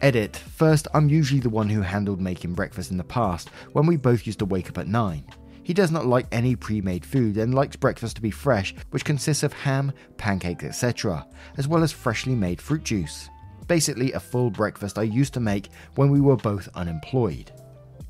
Edit. 0.00 0.34
First, 0.34 0.88
I'm 0.94 1.10
usually 1.10 1.40
the 1.40 1.50
one 1.50 1.68
who 1.68 1.82
handled 1.82 2.20
making 2.20 2.54
breakfast 2.54 2.90
in 2.90 2.96
the 2.96 3.04
past 3.04 3.50
when 3.72 3.86
we 3.86 3.98
both 3.98 4.26
used 4.26 4.38
to 4.38 4.46
wake 4.46 4.70
up 4.70 4.78
at 4.78 4.88
9. 4.88 5.22
He 5.62 5.74
does 5.74 5.90
not 5.90 6.06
like 6.06 6.26
any 6.32 6.56
pre 6.56 6.80
made 6.80 7.04
food 7.04 7.36
and 7.36 7.54
likes 7.54 7.76
breakfast 7.76 8.16
to 8.16 8.22
be 8.22 8.30
fresh, 8.30 8.74
which 8.90 9.04
consists 9.04 9.42
of 9.42 9.52
ham, 9.52 9.92
pancakes, 10.16 10.64
etc., 10.64 11.26
as 11.58 11.68
well 11.68 11.82
as 11.82 11.92
freshly 11.92 12.34
made 12.34 12.60
fruit 12.60 12.84
juice. 12.84 13.28
Basically, 13.68 14.12
a 14.12 14.20
full 14.20 14.48
breakfast 14.48 14.96
I 14.96 15.02
used 15.02 15.34
to 15.34 15.40
make 15.40 15.68
when 15.96 16.10
we 16.10 16.20
were 16.22 16.36
both 16.36 16.70
unemployed. 16.74 17.52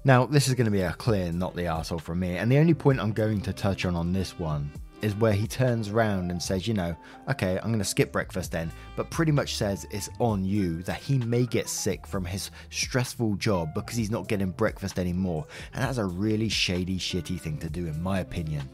Now, 0.06 0.24
this 0.24 0.46
is 0.46 0.54
going 0.54 0.66
to 0.66 0.70
be 0.70 0.82
a 0.82 0.92
clear 0.92 1.32
not 1.32 1.56
the 1.56 1.62
arsehole 1.62 2.00
from 2.00 2.20
me, 2.20 2.36
and 2.36 2.48
the 2.48 2.58
only 2.58 2.74
point 2.74 3.00
I'm 3.00 3.10
going 3.10 3.40
to 3.40 3.52
touch 3.52 3.84
on 3.84 3.96
on 3.96 4.12
this 4.12 4.38
one 4.38 4.70
is 5.02 5.16
where 5.16 5.32
he 5.32 5.48
turns 5.48 5.88
around 5.88 6.30
and 6.30 6.40
says, 6.40 6.68
you 6.68 6.74
know, 6.74 6.94
okay, 7.28 7.56
I'm 7.56 7.70
going 7.70 7.80
to 7.80 7.84
skip 7.84 8.12
breakfast 8.12 8.52
then, 8.52 8.70
but 8.94 9.10
pretty 9.10 9.32
much 9.32 9.56
says 9.56 9.84
it's 9.90 10.08
on 10.20 10.44
you 10.44 10.84
that 10.84 10.98
he 10.98 11.18
may 11.18 11.44
get 11.44 11.68
sick 11.68 12.06
from 12.06 12.24
his 12.24 12.52
stressful 12.70 13.34
job 13.34 13.74
because 13.74 13.96
he's 13.96 14.12
not 14.12 14.28
getting 14.28 14.50
breakfast 14.50 15.00
anymore. 15.00 15.44
And 15.74 15.82
that's 15.82 15.98
a 15.98 16.04
really 16.04 16.50
shady, 16.50 17.00
shitty 17.00 17.40
thing 17.40 17.58
to 17.58 17.68
do, 17.68 17.88
in 17.88 18.00
my 18.00 18.20
opinion. 18.20 18.70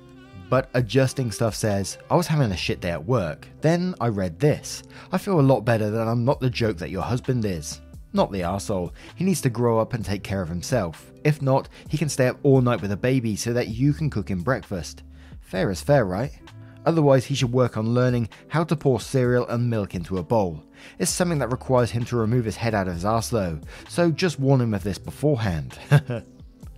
But 0.51 0.69
adjusting 0.75 1.33
stuff 1.33 1.55
says, 1.55 1.97
I 2.11 2.15
was 2.15 2.27
having 2.27 2.53
a 2.53 2.57
shit 2.59 2.83
day 2.83 2.91
at 2.91 3.07
work. 3.07 3.49
Then 3.63 3.95
I 4.03 4.09
read 4.09 4.39
this. 4.39 4.83
I 5.13 5.17
feel 5.17 5.41
a 5.41 5.43
lot 5.43 5.63
better 5.63 5.89
that 5.89 6.09
I'm 6.09 6.27
not 6.27 6.41
the 6.41 6.51
joke 6.51 6.77
that 6.77 6.91
your 6.91 7.01
husband 7.01 7.47
is. 7.47 7.81
Not 8.13 8.31
the 8.31 8.43
asshole. 8.43 8.93
He 9.15 9.25
needs 9.25 9.41
to 9.43 9.51
grow 9.51 9.79
up 9.79 9.95
and 9.95 10.05
take 10.05 10.23
care 10.23 10.43
of 10.43 10.49
himself. 10.49 11.13
If 11.25 11.41
not, 11.41 11.69
he 11.89 11.97
can 11.97 12.09
stay 12.09 12.29
up 12.29 12.39
all 12.43 12.61
night 12.61 12.83
with 12.83 12.93
a 12.93 12.97
baby 12.97 13.37
so 13.37 13.53
that 13.53 13.69
you 13.69 13.93
can 13.93 14.11
cook 14.11 14.31
him 14.31 14.43
breakfast. 14.43 15.03
Fair 15.41 15.71
is 15.71 15.81
fair, 15.81 16.05
right? 16.05 16.33
Otherwise, 16.85 17.27
he 17.27 17.35
should 17.35 17.53
work 17.53 17.77
on 17.77 17.95
learning 17.95 18.29
how 18.49 18.65
to 18.65 18.77
pour 18.77 19.01
cereal 19.01 19.47
and 19.49 19.71
milk 19.71 19.95
into 19.95 20.19
a 20.19 20.23
bowl. 20.23 20.63
It's 20.99 21.11
something 21.11 21.39
that 21.39 21.53
requires 21.53 21.93
him 21.93 22.05
to 22.07 22.17
remove 22.17 22.45
his 22.45 22.57
head 22.57 22.75
out 22.75 22.89
of 22.89 22.95
his 22.95 23.05
ass 23.05 23.29
though, 23.29 23.61
so 23.89 24.11
just 24.11 24.41
warn 24.41 24.61
him 24.61 24.75
of 24.75 24.83
this 24.83 24.99
beforehand. 24.99 25.79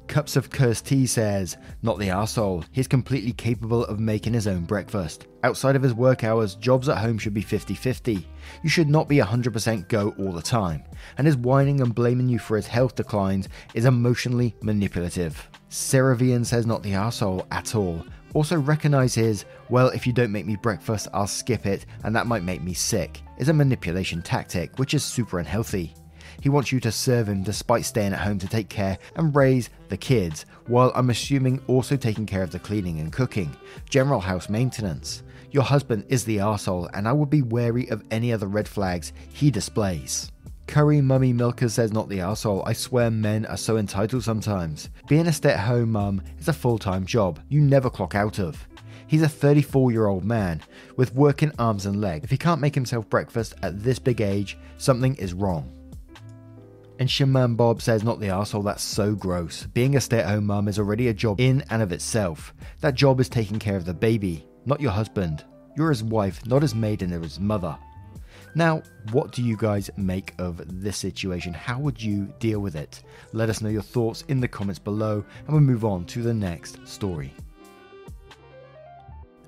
Cups 0.07 0.37
of 0.37 0.51
cursed 0.51 0.87
tea 0.87 1.07
says, 1.07 1.57
not 1.83 1.99
the 1.99 2.09
arsehole. 2.09 2.64
He's 2.73 2.87
completely 2.87 3.33
capable 3.33 3.85
of 3.87 3.99
making 3.99 4.35
his 4.35 4.47
own 4.47 4.64
breakfast. 4.64 5.27
Outside 5.43 5.77
of 5.77 5.83
his 5.83 5.95
work 5.95 6.25
hours, 6.25 6.55
jobs 6.55 6.88
at 6.88 6.99
home 6.99 7.19
should 7.19 7.35
be 7.35 7.40
50 7.40 7.75
50. 7.75 8.27
You 8.62 8.69
should 8.69 8.88
not 8.88 9.09
be 9.09 9.17
100% 9.17 9.88
go 9.88 10.14
all 10.19 10.33
the 10.33 10.43
time. 10.43 10.85
And 11.19 11.27
his 11.27 11.37
whining 11.37 11.81
and 11.81 11.95
blaming 11.95 12.29
you 12.29 12.38
for 12.38 12.57
his 12.57 12.67
health 12.67 12.95
declines 12.95 13.49
is 13.73 13.87
emotionally 13.87 14.55
manipulative. 14.62 15.49
Ceravian 15.71 16.45
says 16.45 16.67
not 16.67 16.83
the 16.83 16.93
arsehole 16.93 17.47
at 17.51 17.75
all. 17.75 18.05
Also 18.35 18.59
recognize 18.59 19.14
his, 19.14 19.45
well, 19.71 19.88
if 19.88 20.07
you 20.07 20.12
don't 20.12 20.33
make 20.33 20.47
me 20.47 20.57
breakfast, 20.57 21.09
I'll 21.14 21.27
skip 21.27 21.67
it, 21.67 21.87
and 22.03 22.14
that 22.14 22.27
might 22.27 22.43
make 22.43 22.62
me 22.62 22.75
sick, 22.75 23.23
is 23.38 23.49
a 23.49 23.53
manipulation 23.53 24.23
tactic, 24.23 24.79
which 24.79 24.93
is 24.93 25.05
super 25.05 25.38
unhealthy. 25.38 25.95
He 26.40 26.49
wants 26.49 26.73
you 26.73 26.81
to 26.81 26.92
serve 26.92 27.29
him 27.29 27.42
despite 27.42 27.85
staying 27.85 28.12
at 28.12 28.20
home 28.20 28.38
to 28.38 28.49
take 28.49 28.68
care 28.68 28.99
and 29.16 29.35
raise 29.35 29.70
the 29.88 29.97
kids, 29.97 30.47
while 30.66 30.92
I'm 30.94 31.11
assuming 31.11 31.61
also 31.66 31.97
taking 31.97 32.27
care 32.27 32.42
of 32.42 32.51
the 32.51 32.59
cleaning 32.59 33.01
and 33.01 33.12
cooking, 33.12 33.57
general 33.88 34.20
house 34.20 34.49
maintenance. 34.49 35.23
Your 35.51 35.62
husband 35.62 36.05
is 36.09 36.25
the 36.25 36.38
arsehole, 36.38 36.90
and 36.94 37.07
I 37.07 37.12
would 37.12 37.31
be 37.31 37.42
wary 37.42 37.88
of 37.88 38.03
any 38.11 38.33
other 38.33 38.49
red 38.49 38.66
flags 38.66 39.12
he 39.33 39.51
displays. 39.51 40.33
Curry 40.66 41.01
Mummy 41.01 41.33
Milker 41.33 41.68
says 41.68 41.92
not 41.92 42.09
the 42.09 42.20
asshole. 42.20 42.62
I 42.66 42.73
swear 42.73 43.11
men 43.11 43.47
are 43.47 43.57
so 43.57 43.77
entitled 43.77 44.25
sometimes. 44.25 44.88
Being 45.09 45.27
a 45.27 45.33
stay 45.33 45.51
at 45.51 45.61
home 45.61 45.92
mum 45.92 46.23
is 46.38 46.49
a 46.49 46.53
full 46.53 46.79
time 46.79 47.05
job 47.05 47.38
you 47.49 47.61
never 47.61 47.90
clock 47.90 48.14
out 48.14 48.38
of. 48.38 48.66
He's 49.07 49.23
a 49.23 49.29
34 49.29 49.92
year 49.92 50.07
old 50.07 50.25
man 50.25 50.62
with 50.97 51.14
working 51.14 51.53
arms 51.59 51.87
and 51.87 52.01
legs. 52.01 52.25
If 52.25 52.31
he 52.31 52.37
can't 52.37 52.61
make 52.61 52.75
himself 52.75 53.09
breakfast 53.09 53.55
at 53.62 53.83
this 53.83 53.99
big 53.99 54.20
age, 54.20 54.59
something 54.79 55.14
is 55.16 55.35
wrong. 55.35 55.70
And 56.99 57.11
Shaman 57.11 57.57
Bob 57.57 57.83
says, 57.83 58.05
Not 58.05 58.21
the 58.21 58.29
asshole, 58.29 58.63
that's 58.63 58.83
so 58.83 59.15
gross. 59.15 59.67
Being 59.75 59.97
a 59.97 60.01
stay 60.01 60.21
at 60.21 60.29
home 60.29 60.47
mum 60.47 60.69
is 60.69 60.79
already 60.79 61.09
a 61.09 61.15
job 61.15 61.41
in 61.41 61.65
and 61.71 61.83
of 61.83 61.93
itself. 61.93 62.55
That 62.81 62.95
job 62.95 63.21
is 63.21 63.29
taking 63.29 63.59
care 63.59 63.77
of 63.77 63.85
the 63.85 63.95
baby, 63.95 64.47
not 64.65 64.81
your 64.81 64.93
husband. 64.93 65.45
You're 65.77 65.91
his 65.91 66.05
wife, 66.05 66.47
not 66.47 66.63
his 66.63 66.75
maiden 66.75 67.13
or 67.13 67.21
his 67.21 67.41
mother. 67.41 67.77
Now, 68.55 68.83
what 69.11 69.33
do 69.33 69.43
you 69.43 69.57
guys 69.57 69.91
make 69.97 70.35
of 70.39 70.63
this 70.81 70.97
situation? 70.97 71.53
How 71.53 71.81
would 71.81 72.01
you 72.01 72.33
deal 72.39 72.61
with 72.61 72.77
it? 72.77 73.03
Let 73.33 73.51
us 73.51 73.61
know 73.61 73.69
your 73.69 73.83
thoughts 73.83 74.23
in 74.29 74.39
the 74.39 74.47
comments 74.47 74.79
below, 74.79 75.25
and 75.47 75.49
we'll 75.49 75.61
move 75.61 75.85
on 75.85 76.05
to 76.07 76.23
the 76.23 76.35
next 76.35 76.87
story. 76.87 77.33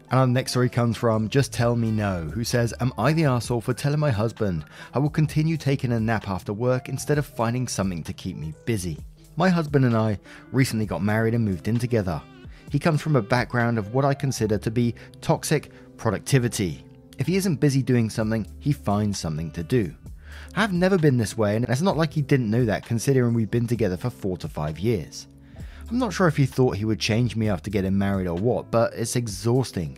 And 0.09 0.21
our 0.21 0.27
next 0.27 0.53
story 0.53 0.69
comes 0.69 0.97
from 0.97 1.29
Just 1.29 1.53
Tell 1.53 1.75
Me 1.75 1.90
No, 1.90 2.23
who 2.23 2.45
says, 2.45 2.73
Am 2.79 2.92
I 2.97 3.12
the 3.12 3.25
asshole 3.25 3.61
for 3.61 3.75
telling 3.75 3.99
my 3.99 4.12
husband 4.12 4.64
I 4.95 5.01
will 5.01 5.11
continue 5.11 5.57
taking 5.57 5.90
a 5.90 5.99
nap 5.99 6.29
after 6.29 6.53
work 6.53 6.88
instead 6.88 7.19
of 7.19 7.27
finding 7.27 7.66
something 7.66 8.05
to 8.05 8.12
keep 8.12 8.37
me 8.37 8.55
busy? 8.66 8.99
My 9.35 9.49
husband 9.49 9.85
and 9.85 9.97
I 9.97 10.21
recently 10.53 10.87
got 10.87 11.03
married 11.03 11.35
and 11.35 11.45
moved 11.45 11.66
in 11.66 11.77
together. 11.77 12.23
He 12.71 12.79
comes 12.79 13.03
from 13.03 13.16
a 13.16 13.23
background 13.23 13.79
of 13.79 13.95
what 13.95 14.05
I 14.05 14.14
consider 14.14 14.59
to 14.59 14.71
be 14.71 14.95
toxic 15.21 15.73
productivity. 15.97 16.85
If 17.19 17.27
he 17.27 17.35
isn't 17.35 17.57
busy 17.57 17.83
doing 17.83 18.09
something, 18.09 18.47
he 18.61 18.71
finds 18.71 19.19
something 19.19 19.51
to 19.53 19.64
do. 19.64 19.92
I've 20.55 20.73
never 20.73 20.99
been 20.99 21.16
this 21.16 21.37
way, 21.37 21.57
and 21.57 21.64
it's 21.69 21.83
not 21.83 21.97
like 21.97 22.12
he 22.12 22.23
didn't 22.23 22.51
know 22.51 22.64
that 22.64 22.87
considering 22.87 23.35
we've 23.35 23.51
been 23.51 23.66
together 23.66 23.97
for 23.97 24.11
four 24.11 24.37
to 24.38 24.49
five 24.49 24.79
years. 24.79 25.27
I'm 25.88 25.99
not 25.99 26.12
sure 26.12 26.27
if 26.27 26.37
he 26.37 26.46
thought 26.46 26.77
he 26.77 26.85
would 26.85 26.99
change 26.99 27.37
me 27.37 27.49
after 27.49 27.70
getting 27.70 27.96
married 27.96 28.27
or 28.27 28.35
what, 28.35 28.72
but 28.72 28.92
it's 28.94 29.14
exhausting. 29.14 29.96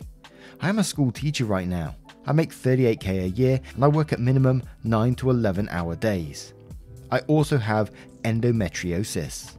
I 0.61 0.69
am 0.69 0.77
a 0.77 0.83
school 0.83 1.11
teacher 1.11 1.45
right 1.45 1.67
now. 1.67 1.95
I 2.27 2.31
make 2.31 2.51
38k 2.51 3.23
a 3.23 3.29
year 3.29 3.59
and 3.73 3.83
I 3.83 3.87
work 3.87 4.13
at 4.13 4.19
minimum 4.19 4.61
9 4.83 5.15
to 5.15 5.31
11 5.31 5.67
hour 5.71 5.95
days. 5.95 6.53
I 7.09 7.19
also 7.21 7.57
have 7.57 7.91
endometriosis. 8.23 9.57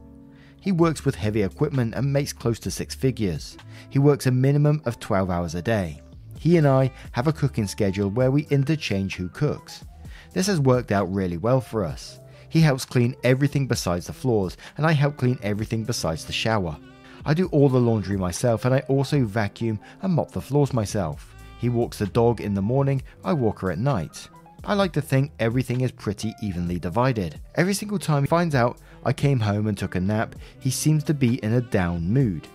He 0.61 0.71
works 0.71 1.03
with 1.03 1.15
heavy 1.15 1.43
equipment 1.43 1.95
and 1.95 2.13
makes 2.13 2.31
close 2.31 2.59
to 2.59 2.71
six 2.71 2.95
figures. 2.95 3.57
He 3.89 3.99
works 3.99 4.25
a 4.25 4.31
minimum 4.31 4.81
of 4.85 5.01
12 5.01 5.29
hours 5.29 5.55
a 5.55 5.61
day. 5.61 6.01
He 6.39 6.55
and 6.55 6.65
I 6.65 6.93
have 7.11 7.27
a 7.27 7.33
cooking 7.33 7.67
schedule 7.67 8.09
where 8.09 8.31
we 8.31 8.47
interchange 8.49 9.17
who 9.17 9.27
cooks. 9.27 9.83
This 10.31 10.47
has 10.47 10.61
worked 10.61 10.93
out 10.93 11.13
really 11.13 11.37
well 11.37 11.59
for 11.59 11.83
us. 11.83 12.20
He 12.51 12.59
helps 12.59 12.83
clean 12.83 13.15
everything 13.23 13.65
besides 13.65 14.07
the 14.07 14.13
floors, 14.13 14.57
and 14.75 14.85
I 14.85 14.91
help 14.91 15.15
clean 15.15 15.39
everything 15.41 15.85
besides 15.85 16.25
the 16.25 16.33
shower. 16.33 16.77
I 17.25 17.33
do 17.33 17.47
all 17.47 17.69
the 17.69 17.79
laundry 17.79 18.17
myself, 18.17 18.65
and 18.65 18.75
I 18.75 18.79
also 18.89 19.23
vacuum 19.23 19.79
and 20.01 20.13
mop 20.13 20.31
the 20.31 20.41
floors 20.41 20.73
myself. 20.73 21.33
He 21.59 21.69
walks 21.69 21.97
the 21.97 22.07
dog 22.07 22.41
in 22.41 22.53
the 22.53 22.61
morning, 22.61 23.03
I 23.23 23.31
walk 23.31 23.59
her 23.59 23.71
at 23.71 23.79
night. 23.79 24.27
I 24.65 24.73
like 24.73 24.91
to 24.93 25.01
think 25.01 25.31
everything 25.39 25.79
is 25.79 25.93
pretty 25.93 26.35
evenly 26.43 26.77
divided. 26.77 27.39
Every 27.55 27.73
single 27.73 27.99
time 27.99 28.23
he 28.23 28.27
finds 28.27 28.53
out 28.53 28.79
I 29.05 29.13
came 29.13 29.39
home 29.39 29.67
and 29.67 29.77
took 29.77 29.95
a 29.95 30.01
nap, 30.01 30.35
he 30.59 30.71
seems 30.71 31.05
to 31.05 31.13
be 31.13 31.35
in 31.35 31.53
a 31.53 31.61
down 31.61 32.11
mood. 32.11 32.49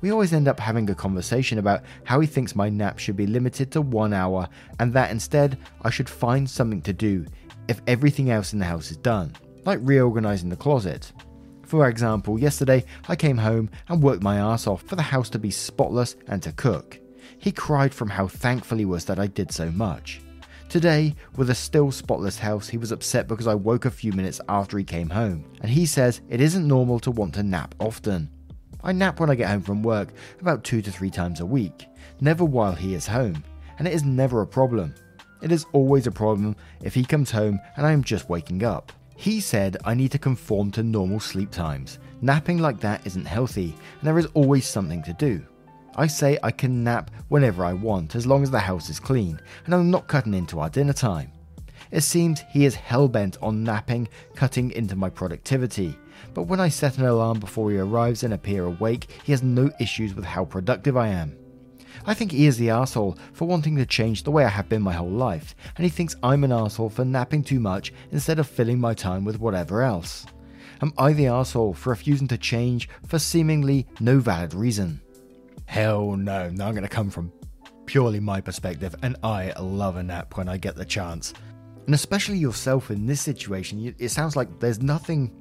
We 0.00 0.12
always 0.12 0.32
end 0.32 0.46
up 0.46 0.60
having 0.60 0.88
a 0.88 0.94
conversation 0.94 1.58
about 1.58 1.82
how 2.04 2.20
he 2.20 2.26
thinks 2.28 2.54
my 2.54 2.68
nap 2.68 3.00
should 3.00 3.16
be 3.16 3.26
limited 3.26 3.72
to 3.72 3.82
one 3.82 4.14
hour 4.14 4.48
and 4.78 4.92
that 4.92 5.10
instead 5.10 5.58
I 5.82 5.90
should 5.90 6.08
find 6.08 6.48
something 6.48 6.82
to 6.82 6.92
do 6.92 7.26
if 7.70 7.80
everything 7.86 8.30
else 8.30 8.52
in 8.52 8.58
the 8.58 8.64
house 8.64 8.90
is 8.90 8.96
done, 8.96 9.32
like 9.64 9.78
reorganizing 9.82 10.48
the 10.48 10.56
closet. 10.56 11.12
For 11.62 11.88
example, 11.88 12.36
yesterday 12.36 12.84
I 13.08 13.14
came 13.14 13.38
home 13.38 13.70
and 13.88 14.02
worked 14.02 14.24
my 14.24 14.38
ass 14.38 14.66
off 14.66 14.82
for 14.82 14.96
the 14.96 15.02
house 15.02 15.30
to 15.30 15.38
be 15.38 15.52
spotless 15.52 16.16
and 16.26 16.42
to 16.42 16.50
cook. 16.50 16.98
He 17.38 17.52
cried 17.52 17.94
from 17.94 18.10
how 18.10 18.26
thankful 18.26 18.78
he 18.78 18.84
was 18.84 19.04
that 19.04 19.20
I 19.20 19.28
did 19.28 19.52
so 19.52 19.70
much. 19.70 20.20
Today, 20.68 21.14
with 21.36 21.50
a 21.50 21.54
still 21.54 21.92
spotless 21.92 22.40
house, 22.40 22.68
he 22.68 22.76
was 22.76 22.90
upset 22.90 23.28
because 23.28 23.46
I 23.46 23.54
woke 23.54 23.84
a 23.84 23.90
few 23.90 24.12
minutes 24.12 24.40
after 24.48 24.76
he 24.76 24.84
came 24.84 25.08
home, 25.08 25.44
and 25.60 25.70
he 25.70 25.86
says 25.86 26.22
it 26.28 26.40
isn't 26.40 26.66
normal 26.66 26.98
to 27.00 27.12
want 27.12 27.34
to 27.34 27.44
nap 27.44 27.76
often. 27.78 28.28
I 28.82 28.90
nap 28.90 29.20
when 29.20 29.30
I 29.30 29.36
get 29.36 29.48
home 29.48 29.62
from 29.62 29.84
work 29.84 30.08
about 30.40 30.64
two 30.64 30.82
to 30.82 30.90
three 30.90 31.10
times 31.10 31.38
a 31.38 31.46
week, 31.46 31.86
never 32.20 32.44
while 32.44 32.74
he 32.74 32.94
is 32.94 33.06
home, 33.06 33.44
and 33.78 33.86
it 33.86 33.94
is 33.94 34.02
never 34.02 34.42
a 34.42 34.46
problem. 34.46 34.92
It 35.42 35.52
is 35.52 35.66
always 35.72 36.06
a 36.06 36.12
problem 36.12 36.56
if 36.82 36.94
he 36.94 37.04
comes 37.04 37.30
home 37.30 37.60
and 37.76 37.86
I 37.86 37.92
am 37.92 38.04
just 38.04 38.28
waking 38.28 38.62
up. 38.64 38.92
He 39.16 39.40
said 39.40 39.76
I 39.84 39.94
need 39.94 40.12
to 40.12 40.18
conform 40.18 40.70
to 40.72 40.82
normal 40.82 41.20
sleep 41.20 41.50
times. 41.50 41.98
Napping 42.22 42.58
like 42.58 42.80
that 42.80 43.06
isn't 43.06 43.26
healthy, 43.26 43.74
and 43.98 44.08
there 44.08 44.18
is 44.18 44.26
always 44.34 44.66
something 44.66 45.02
to 45.02 45.12
do. 45.14 45.44
I 45.96 46.06
say 46.06 46.38
I 46.42 46.50
can 46.50 46.84
nap 46.84 47.10
whenever 47.28 47.64
I 47.64 47.72
want 47.72 48.14
as 48.14 48.26
long 48.26 48.42
as 48.42 48.50
the 48.50 48.58
house 48.58 48.88
is 48.88 49.00
clean 49.00 49.40
and 49.64 49.74
I'm 49.74 49.90
not 49.90 50.06
cutting 50.06 50.34
into 50.34 50.60
our 50.60 50.70
dinner 50.70 50.92
time. 50.92 51.32
It 51.90 52.02
seems 52.02 52.42
he 52.50 52.64
is 52.64 52.74
hell 52.74 53.08
bent 53.08 53.36
on 53.42 53.64
napping, 53.64 54.08
cutting 54.34 54.70
into 54.72 54.94
my 54.96 55.10
productivity. 55.10 55.98
But 56.34 56.44
when 56.44 56.60
I 56.60 56.68
set 56.68 56.98
an 56.98 57.06
alarm 57.06 57.40
before 57.40 57.70
he 57.70 57.78
arrives 57.78 58.22
and 58.22 58.32
appear 58.32 58.64
awake, 58.64 59.10
he 59.24 59.32
has 59.32 59.42
no 59.42 59.70
issues 59.80 60.14
with 60.14 60.24
how 60.24 60.44
productive 60.44 60.96
I 60.96 61.08
am. 61.08 61.36
I 62.06 62.14
think 62.14 62.32
he 62.32 62.46
is 62.46 62.56
the 62.56 62.70
asshole 62.70 63.18
for 63.32 63.46
wanting 63.46 63.76
to 63.76 63.86
change 63.86 64.22
the 64.22 64.30
way 64.30 64.44
I 64.44 64.48
have 64.48 64.68
been 64.68 64.82
my 64.82 64.92
whole 64.92 65.10
life, 65.10 65.54
and 65.76 65.84
he 65.84 65.90
thinks 65.90 66.16
I'm 66.22 66.44
an 66.44 66.52
asshole 66.52 66.90
for 66.90 67.04
napping 67.04 67.42
too 67.42 67.60
much 67.60 67.92
instead 68.10 68.38
of 68.38 68.48
filling 68.48 68.80
my 68.80 68.94
time 68.94 69.24
with 69.24 69.40
whatever 69.40 69.82
else. 69.82 70.26
Am 70.82 70.92
I 70.96 71.12
the 71.12 71.26
asshole 71.26 71.74
for 71.74 71.90
refusing 71.90 72.28
to 72.28 72.38
change 72.38 72.88
for 73.06 73.18
seemingly 73.18 73.86
no 74.00 74.18
valid 74.18 74.54
reason? 74.54 75.00
Hell 75.66 76.16
no, 76.16 76.48
no, 76.48 76.64
I'm 76.66 76.74
going 76.74 76.82
to 76.82 76.88
come 76.88 77.10
from 77.10 77.32
purely 77.86 78.20
my 78.20 78.40
perspective, 78.40 78.94
and 79.02 79.16
I 79.22 79.52
love 79.60 79.96
a 79.96 80.02
nap 80.02 80.36
when 80.36 80.48
I 80.48 80.56
get 80.56 80.76
the 80.76 80.84
chance. 80.84 81.34
And 81.86 81.94
especially 81.94 82.38
yourself 82.38 82.90
in 82.90 83.06
this 83.06 83.20
situation, 83.20 83.94
it 83.98 84.08
sounds 84.10 84.36
like 84.36 84.60
there's 84.60 84.80
nothing 84.80 85.32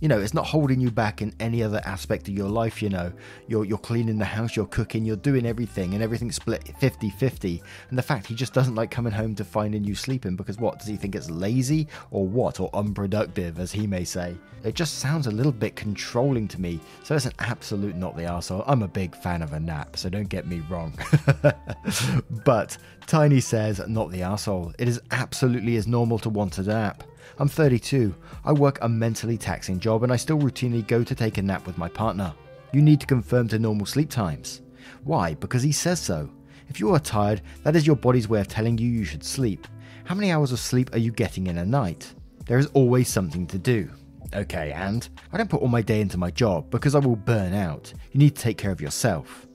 you 0.00 0.08
know, 0.08 0.18
it's 0.18 0.34
not 0.34 0.46
holding 0.46 0.80
you 0.80 0.90
back 0.90 1.22
in 1.22 1.34
any 1.38 1.62
other 1.62 1.80
aspect 1.84 2.28
of 2.28 2.34
your 2.34 2.48
life, 2.48 2.82
you 2.82 2.88
know. 2.88 3.12
You're 3.46 3.64
you're 3.64 3.78
cleaning 3.78 4.18
the 4.18 4.24
house, 4.24 4.56
you're 4.56 4.66
cooking, 4.66 5.04
you're 5.04 5.16
doing 5.16 5.46
everything 5.46 5.94
and 5.94 6.02
everything's 6.02 6.36
split 6.36 6.64
50-50. 6.80 7.62
And 7.90 7.98
the 7.98 8.02
fact 8.02 8.26
he 8.26 8.34
just 8.34 8.52
doesn't 8.52 8.74
like 8.74 8.90
coming 8.90 9.12
home 9.12 9.34
to 9.36 9.44
find 9.44 9.68
finding 9.68 9.84
you 9.84 9.94
sleeping 9.94 10.34
because 10.34 10.56
what, 10.56 10.78
does 10.78 10.88
he 10.88 10.96
think 10.96 11.14
it's 11.14 11.28
lazy 11.28 11.86
or 12.10 12.26
what 12.26 12.58
or 12.58 12.70
unproductive 12.72 13.58
as 13.58 13.70
he 13.70 13.86
may 13.86 14.02
say? 14.02 14.34
It 14.64 14.74
just 14.74 14.98
sounds 15.00 15.26
a 15.26 15.30
little 15.30 15.52
bit 15.52 15.76
controlling 15.76 16.48
to 16.48 16.58
me. 16.58 16.80
So 17.02 17.14
it's 17.14 17.26
an 17.26 17.34
absolute 17.40 17.94
not 17.94 18.16
the 18.16 18.22
arsehole. 18.22 18.64
I'm 18.66 18.82
a 18.82 18.88
big 18.88 19.14
fan 19.14 19.42
of 19.42 19.52
a 19.52 19.60
nap, 19.60 19.98
so 19.98 20.08
don't 20.08 20.30
get 20.30 20.46
me 20.46 20.62
wrong. 20.70 20.98
but 22.44 22.78
Tiny 23.06 23.40
says 23.40 23.82
not 23.86 24.10
the 24.10 24.20
arsehole. 24.20 24.74
It 24.78 24.88
is 24.88 25.02
absolutely 25.10 25.76
as 25.76 25.86
normal 25.86 26.18
to 26.20 26.30
want 26.30 26.56
a 26.56 26.62
nap. 26.62 27.04
I'm 27.38 27.48
32, 27.48 28.14
I 28.44 28.52
work 28.52 28.78
a 28.80 28.88
mentally 28.88 29.36
taxing 29.36 29.78
job, 29.78 30.02
and 30.02 30.12
I 30.12 30.16
still 30.16 30.38
routinely 30.38 30.86
go 30.86 31.04
to 31.04 31.14
take 31.14 31.38
a 31.38 31.42
nap 31.42 31.66
with 31.66 31.78
my 31.78 31.88
partner. 31.88 32.34
You 32.72 32.82
need 32.82 33.00
to 33.00 33.06
confirm 33.06 33.48
to 33.48 33.58
normal 33.58 33.86
sleep 33.86 34.10
times. 34.10 34.62
Why? 35.04 35.34
Because 35.34 35.62
he 35.62 35.72
says 35.72 36.00
so. 36.00 36.30
If 36.68 36.80
you 36.80 36.92
are 36.94 37.00
tired, 37.00 37.42
that 37.62 37.76
is 37.76 37.86
your 37.86 37.96
body's 37.96 38.28
way 38.28 38.40
of 38.40 38.48
telling 38.48 38.78
you 38.78 38.88
you 38.88 39.04
should 39.04 39.24
sleep. 39.24 39.66
How 40.04 40.14
many 40.14 40.30
hours 40.30 40.52
of 40.52 40.60
sleep 40.60 40.94
are 40.94 40.98
you 40.98 41.12
getting 41.12 41.46
in 41.46 41.58
a 41.58 41.64
night? 41.64 42.12
There 42.46 42.58
is 42.58 42.66
always 42.74 43.08
something 43.08 43.46
to 43.48 43.58
do. 43.58 43.90
Okay, 44.34 44.72
and 44.72 45.08
I 45.32 45.38
don't 45.38 45.48
put 45.48 45.62
all 45.62 45.68
my 45.68 45.82
day 45.82 46.00
into 46.00 46.18
my 46.18 46.30
job 46.30 46.70
because 46.70 46.94
I 46.94 46.98
will 46.98 47.16
burn 47.16 47.54
out. 47.54 47.92
You 48.12 48.18
need 48.18 48.36
to 48.36 48.42
take 48.42 48.58
care 48.58 48.70
of 48.70 48.80
yourself. 48.80 49.46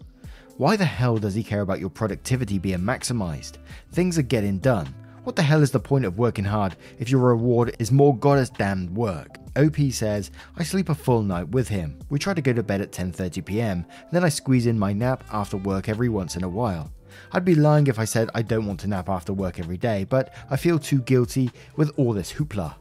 Why 0.57 0.75
the 0.75 0.86
hell 0.86 1.17
does 1.17 1.33
he 1.33 1.43
care 1.43 1.62
about 1.62 1.79
your 1.79 1.89
productivity 1.89 2.57
being 2.57 2.79
maximized? 2.79 3.57
Things 3.91 4.17
are 4.17 4.23
getting 4.23 4.59
done. 4.59 4.93
What 5.23 5.38
the 5.38 5.41
hell 5.41 5.62
is 5.62 5.71
the 5.71 5.79
point 5.79 6.03
of 6.03 6.17
working 6.17 6.43
hard 6.43 6.75
if 6.99 7.09
your 7.09 7.21
reward 7.21 7.77
is 7.79 7.93
more 7.93 8.17
goddess 8.17 8.49
damned 8.49 8.93
work? 8.93 9.38
OP 9.55 9.77
says, 9.91 10.31
I 10.57 10.63
sleep 10.63 10.89
a 10.89 10.95
full 10.95 11.23
night 11.23 11.47
with 11.49 11.69
him. 11.69 11.97
We 12.09 12.19
try 12.19 12.33
to 12.33 12.41
go 12.41 12.51
to 12.51 12.62
bed 12.62 12.81
at 12.81 12.91
10:30 12.91 13.45
p.m. 13.45 13.86
Then 14.12 14.25
I 14.25 14.29
squeeze 14.29 14.65
in 14.65 14.77
my 14.77 14.91
nap 14.91 15.23
after 15.31 15.55
work 15.55 15.88
every 15.88 16.09
once 16.09 16.36
in 16.36 16.43
a 16.43 16.49
while. 16.49 16.91
I'd 17.31 17.45
be 17.45 17.55
lying 17.55 17.88
if 17.88 17.99
I 17.99 18.05
said 18.05 18.29
I 18.36 18.41
don't 18.41 18.65
want 18.65 18.81
to 18.81 18.88
nap 18.88 19.07
after 19.07 19.31
work 19.31 19.59
every 19.59 19.77
day, 19.77 20.03
but 20.03 20.33
I 20.49 20.57
feel 20.57 20.77
too 20.77 21.01
guilty 21.03 21.51
with 21.77 21.91
all 21.95 22.12
this 22.12 22.33
hoopla. 22.33 22.75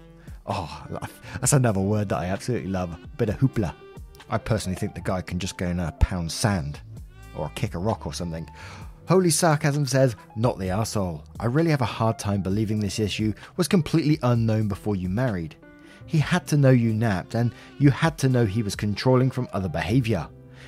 Oh, 0.46 0.87
that's 1.40 1.52
another 1.52 1.81
word 1.81 2.09
that 2.09 2.18
I 2.18 2.26
absolutely 2.26 2.70
love. 2.70 2.98
Bit 3.18 3.28
of 3.28 3.37
hoopla. 3.37 3.72
I 4.31 4.38
personally 4.38 4.76
think 4.76 4.94
the 4.94 5.00
guy 5.00 5.20
can 5.20 5.38
just 5.38 5.59
go 5.59 5.66
and 5.66 5.81
uh, 5.81 5.92
pound 5.92 6.33
sand 6.33 6.81
or 7.37 7.52
kick 7.55 7.74
a 7.74 7.78
rock 7.78 8.05
or 8.05 8.12
something. 8.12 8.48
Holy 9.12 9.29
Sarcasm 9.29 9.85
says, 9.85 10.16
Not 10.37 10.59
the 10.59 10.70
asshole. 10.70 11.22
I 11.38 11.44
really 11.44 11.68
have 11.68 11.83
a 11.83 11.85
hard 11.85 12.18
time 12.18 12.40
believing 12.40 12.81
this 12.81 12.98
issue 12.98 13.35
was 13.59 13.68
completely 13.68 14.18
unknown 14.22 14.68
before 14.68 14.96
you 14.96 15.11
married. 15.11 15.55
He 16.07 16.16
had 16.16 16.46
to 16.46 16.57
know 16.57 16.70
you 16.70 16.94
napped, 16.94 17.35
and 17.35 17.53
you 17.79 17.90
had 17.90 18.16
to 18.16 18.31
know 18.31 18.46
he 18.46 18.62
was 18.62 18.75
controlling 18.75 19.31
from 19.31 19.51
other 19.53 19.68
behaviour, 19.68 20.27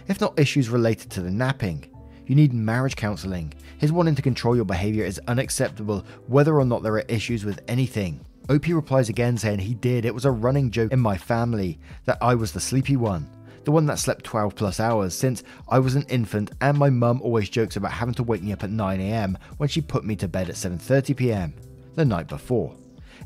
if 0.09 0.21
not 0.21 0.39
issues 0.39 0.69
related 0.69 1.09
to 1.13 1.23
the 1.23 1.31
napping. 1.31 1.87
You 2.27 2.35
need 2.35 2.53
marriage 2.53 2.97
counselling. 2.97 3.55
His 3.79 3.93
wanting 3.93 4.15
to 4.17 4.21
control 4.21 4.55
your 4.55 4.67
behaviour 4.67 5.07
is 5.07 5.19
unacceptable, 5.27 6.05
whether 6.27 6.61
or 6.61 6.67
not 6.67 6.83
there 6.83 6.97
are 6.97 7.05
issues 7.09 7.47
with 7.47 7.63
anything. 7.67 8.27
Opie 8.51 8.75
replies 8.75 9.09
again 9.09 9.39
saying 9.39 9.61
he 9.61 9.73
did. 9.73 10.05
It 10.05 10.15
was 10.15 10.27
a 10.27 10.31
running 10.31 10.71
joke 10.71 10.93
in 10.93 11.01
my 11.01 11.17
family 11.17 11.79
that 12.05 12.19
I 12.21 12.35
was 12.35 12.53
the 12.53 12.61
sleepy 12.61 12.99
one 12.99 13.27
the 13.65 13.73
one 13.73 13.87
that 13.87 13.99
slept 13.99 14.25
12 14.25 14.55
plus 14.55 14.81
hours 14.81 15.15
since 15.15 15.43
I 15.69 15.79
was 15.79 15.95
an 15.95 16.05
infant 16.09 16.51
and 16.61 16.77
my 16.77 16.91
mum 16.91 17.21
always 17.23 17.49
jokes 17.49 17.77
about 17.77 17.93
having 17.93 18.15
to 18.15 18.23
wake 18.23 18.43
me 18.43 18.53
up 18.53 18.65
at 18.65 18.71
9am 18.71 19.37
when 19.57 19.69
she 19.69 19.81
put 19.81 20.05
me 20.05 20.17
to 20.17 20.29
bed 20.29 20.49
at 20.49 20.57
7.30pm 20.57 21.53
the 21.95 22.05
night 22.05 22.29
before. 22.29 22.75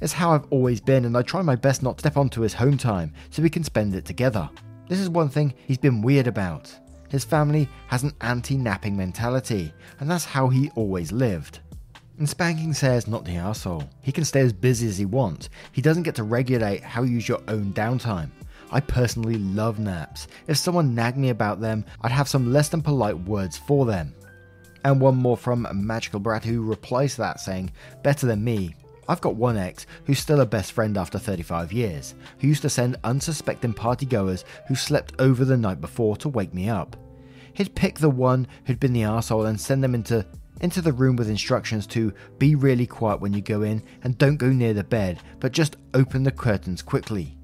It's 0.00 0.12
how 0.12 0.32
I've 0.32 0.46
always 0.50 0.80
been 0.80 1.04
and 1.04 1.16
I 1.16 1.22
try 1.22 1.42
my 1.42 1.56
best 1.56 1.82
not 1.82 1.98
to 1.98 2.02
step 2.02 2.16
onto 2.16 2.42
his 2.42 2.54
home 2.54 2.76
time 2.76 3.12
so 3.30 3.42
we 3.42 3.50
can 3.50 3.64
spend 3.64 3.94
it 3.94 4.04
together. 4.04 4.48
This 4.88 5.00
is 5.00 5.08
one 5.08 5.28
thing 5.28 5.54
he's 5.66 5.78
been 5.78 6.02
weird 6.02 6.26
about. 6.26 6.72
His 7.08 7.24
family 7.24 7.68
has 7.88 8.02
an 8.02 8.12
anti-napping 8.20 8.96
mentality 8.96 9.72
and 10.00 10.10
that's 10.10 10.24
how 10.24 10.48
he 10.48 10.70
always 10.76 11.10
lived. 11.10 11.60
And 12.18 12.28
Spanking 12.28 12.74
says, 12.74 13.06
not 13.06 13.24
the 13.24 13.36
asshole. 13.36 13.88
He 14.02 14.10
can 14.10 14.24
stay 14.24 14.40
as 14.40 14.52
busy 14.52 14.88
as 14.88 14.98
he 14.98 15.04
wants. 15.04 15.50
He 15.72 15.80
doesn't 15.80 16.02
get 16.02 16.16
to 16.16 16.24
regulate 16.24 16.82
how 16.82 17.02
you 17.02 17.12
use 17.12 17.28
your 17.28 17.40
own 17.46 17.72
downtime. 17.72 18.30
I 18.70 18.80
personally 18.80 19.38
love 19.38 19.78
naps. 19.78 20.28
If 20.46 20.56
someone 20.56 20.94
nagged 20.94 21.16
me 21.16 21.30
about 21.30 21.60
them, 21.60 21.84
I'd 22.02 22.12
have 22.12 22.28
some 22.28 22.52
less 22.52 22.68
than 22.68 22.82
polite 22.82 23.18
words 23.18 23.56
for 23.56 23.86
them. 23.86 24.14
And 24.84 25.00
one 25.00 25.16
more 25.16 25.36
from 25.36 25.66
Magical 25.72 26.20
Brat 26.20 26.44
who 26.44 26.62
replies 26.62 27.14
to 27.14 27.22
that 27.22 27.40
saying, 27.40 27.72
Better 28.02 28.26
than 28.26 28.44
me. 28.44 28.74
I've 29.08 29.22
got 29.22 29.36
one 29.36 29.56
ex 29.56 29.86
who's 30.04 30.18
still 30.18 30.40
a 30.40 30.46
best 30.46 30.72
friend 30.72 30.98
after 30.98 31.18
35 31.18 31.72
years, 31.72 32.14
who 32.40 32.48
used 32.48 32.62
to 32.62 32.68
send 32.68 32.98
unsuspecting 33.04 33.72
partygoers 33.72 34.44
who 34.66 34.74
slept 34.74 35.14
over 35.18 35.46
the 35.46 35.56
night 35.56 35.80
before 35.80 36.16
to 36.18 36.28
wake 36.28 36.52
me 36.52 36.68
up. 36.68 36.94
He'd 37.54 37.74
pick 37.74 37.98
the 37.98 38.10
one 38.10 38.46
who'd 38.66 38.78
been 38.78 38.92
the 38.92 39.04
asshole 39.04 39.46
and 39.46 39.58
send 39.58 39.82
them 39.82 39.94
into 39.94 40.26
into 40.60 40.82
the 40.82 40.92
room 40.92 41.14
with 41.16 41.30
instructions 41.30 41.86
to 41.86 42.12
be 42.38 42.56
really 42.56 42.86
quiet 42.86 43.20
when 43.20 43.32
you 43.32 43.40
go 43.40 43.62
in 43.62 43.80
and 44.02 44.18
don't 44.18 44.36
go 44.36 44.48
near 44.48 44.74
the 44.74 44.82
bed, 44.82 45.20
but 45.38 45.52
just 45.52 45.76
open 45.94 46.24
the 46.24 46.32
curtains 46.32 46.82
quickly. 46.82 47.37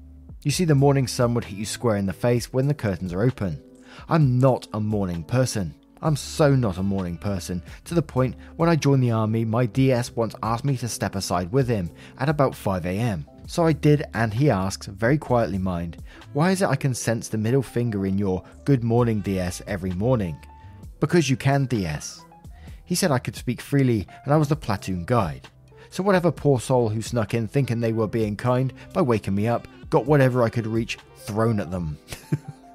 You 0.45 0.51
see, 0.51 0.65
the 0.65 0.75
morning 0.75 1.07
sun 1.07 1.33
would 1.33 1.45
hit 1.45 1.57
you 1.57 1.65
square 1.65 1.97
in 1.97 2.05
the 2.05 2.13
face 2.13 2.53
when 2.53 2.67
the 2.67 2.75
curtains 2.75 3.11
are 3.13 3.23
open. 3.23 3.59
I'm 4.07 4.37
not 4.37 4.67
a 4.73 4.79
morning 4.79 5.23
person. 5.23 5.73
I'm 6.03 6.15
so 6.15 6.53
not 6.53 6.77
a 6.77 6.83
morning 6.83 7.17
person, 7.17 7.63
to 7.85 7.95
the 7.95 8.03
point 8.03 8.35
when 8.55 8.69
I 8.69 8.75
joined 8.75 9.01
the 9.01 9.09
army, 9.09 9.43
my 9.43 9.65
DS 9.65 10.15
once 10.15 10.35
asked 10.43 10.63
me 10.63 10.77
to 10.77 10.87
step 10.87 11.15
aside 11.15 11.51
with 11.51 11.67
him 11.67 11.89
at 12.19 12.29
about 12.29 12.51
5am. 12.51 13.25
So 13.47 13.65
I 13.65 13.73
did, 13.73 14.03
and 14.13 14.31
he 14.31 14.51
asks, 14.51 14.85
very 14.85 15.17
quietly 15.17 15.57
mind, 15.57 15.97
why 16.33 16.51
is 16.51 16.61
it 16.61 16.69
I 16.69 16.75
can 16.75 16.93
sense 16.93 17.27
the 17.27 17.39
middle 17.39 17.63
finger 17.63 18.05
in 18.05 18.19
your 18.19 18.43
good 18.65 18.83
morning 18.83 19.21
DS 19.21 19.63
every 19.65 19.93
morning? 19.93 20.37
Because 20.99 21.27
you 21.27 21.37
can, 21.37 21.65
DS. 21.65 22.23
He 22.83 22.93
said 22.93 23.09
I 23.09 23.17
could 23.17 23.35
speak 23.35 23.61
freely, 23.61 24.05
and 24.25 24.31
I 24.31 24.37
was 24.37 24.49
the 24.49 24.55
platoon 24.55 25.05
guide. 25.05 25.47
So 25.89 26.03
whatever 26.03 26.31
poor 26.31 26.59
soul 26.59 26.89
who 26.89 27.01
snuck 27.01 27.33
in 27.33 27.47
thinking 27.47 27.79
they 27.79 27.93
were 27.93 28.07
being 28.07 28.35
kind 28.35 28.73
by 28.93 29.01
waking 29.01 29.33
me 29.33 29.47
up 29.47 29.67
got 29.95 30.05
whatever 30.05 30.43
I 30.43 30.49
could 30.49 30.67
reach 30.67 30.97
thrown 31.19 31.57
at 31.61 31.71
them. 31.71 31.97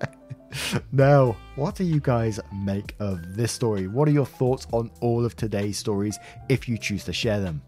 now, 0.93 1.37
what 1.55 1.75
do 1.75 1.85
you 1.85 2.01
guys 2.01 2.41
make 2.51 2.95
of 2.99 3.37
this 3.37 3.53
story? 3.53 3.89
What 3.89 4.09
are 4.09 4.11
your 4.11 4.25
thoughts 4.25 4.67
on 4.73 4.91
all 5.03 5.27
of 5.27 5.37
today's 5.37 5.77
stories 5.77 6.19
if 6.49 6.67
you 6.67 6.79
choose 6.79 7.05
to 7.05 7.13
share 7.13 7.39
them? 7.39 7.61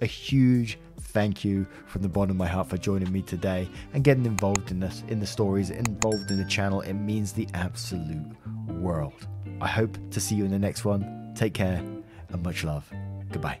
A 0.00 0.06
huge 0.06 0.78
thank 1.00 1.44
you 1.44 1.66
from 1.86 2.02
the 2.02 2.08
bottom 2.08 2.30
of 2.30 2.36
my 2.36 2.46
heart 2.46 2.68
for 2.68 2.78
joining 2.78 3.10
me 3.10 3.22
today 3.22 3.68
and 3.94 4.04
getting 4.04 4.26
involved 4.26 4.70
in 4.70 4.78
this 4.78 5.02
in 5.08 5.18
the 5.18 5.26
stories, 5.26 5.70
involved 5.70 6.30
in 6.30 6.38
the 6.38 6.44
channel. 6.44 6.80
It 6.82 6.92
means 6.92 7.32
the 7.32 7.48
absolute 7.52 8.30
world. 8.68 9.26
I 9.60 9.66
hope 9.66 9.98
to 10.12 10.20
see 10.20 10.36
you 10.36 10.44
in 10.44 10.52
the 10.52 10.58
next 10.60 10.84
one. 10.84 11.32
Take 11.34 11.54
care 11.54 11.82
and 12.28 12.42
much 12.44 12.62
love. 12.62 12.88
Goodbye. 13.32 13.60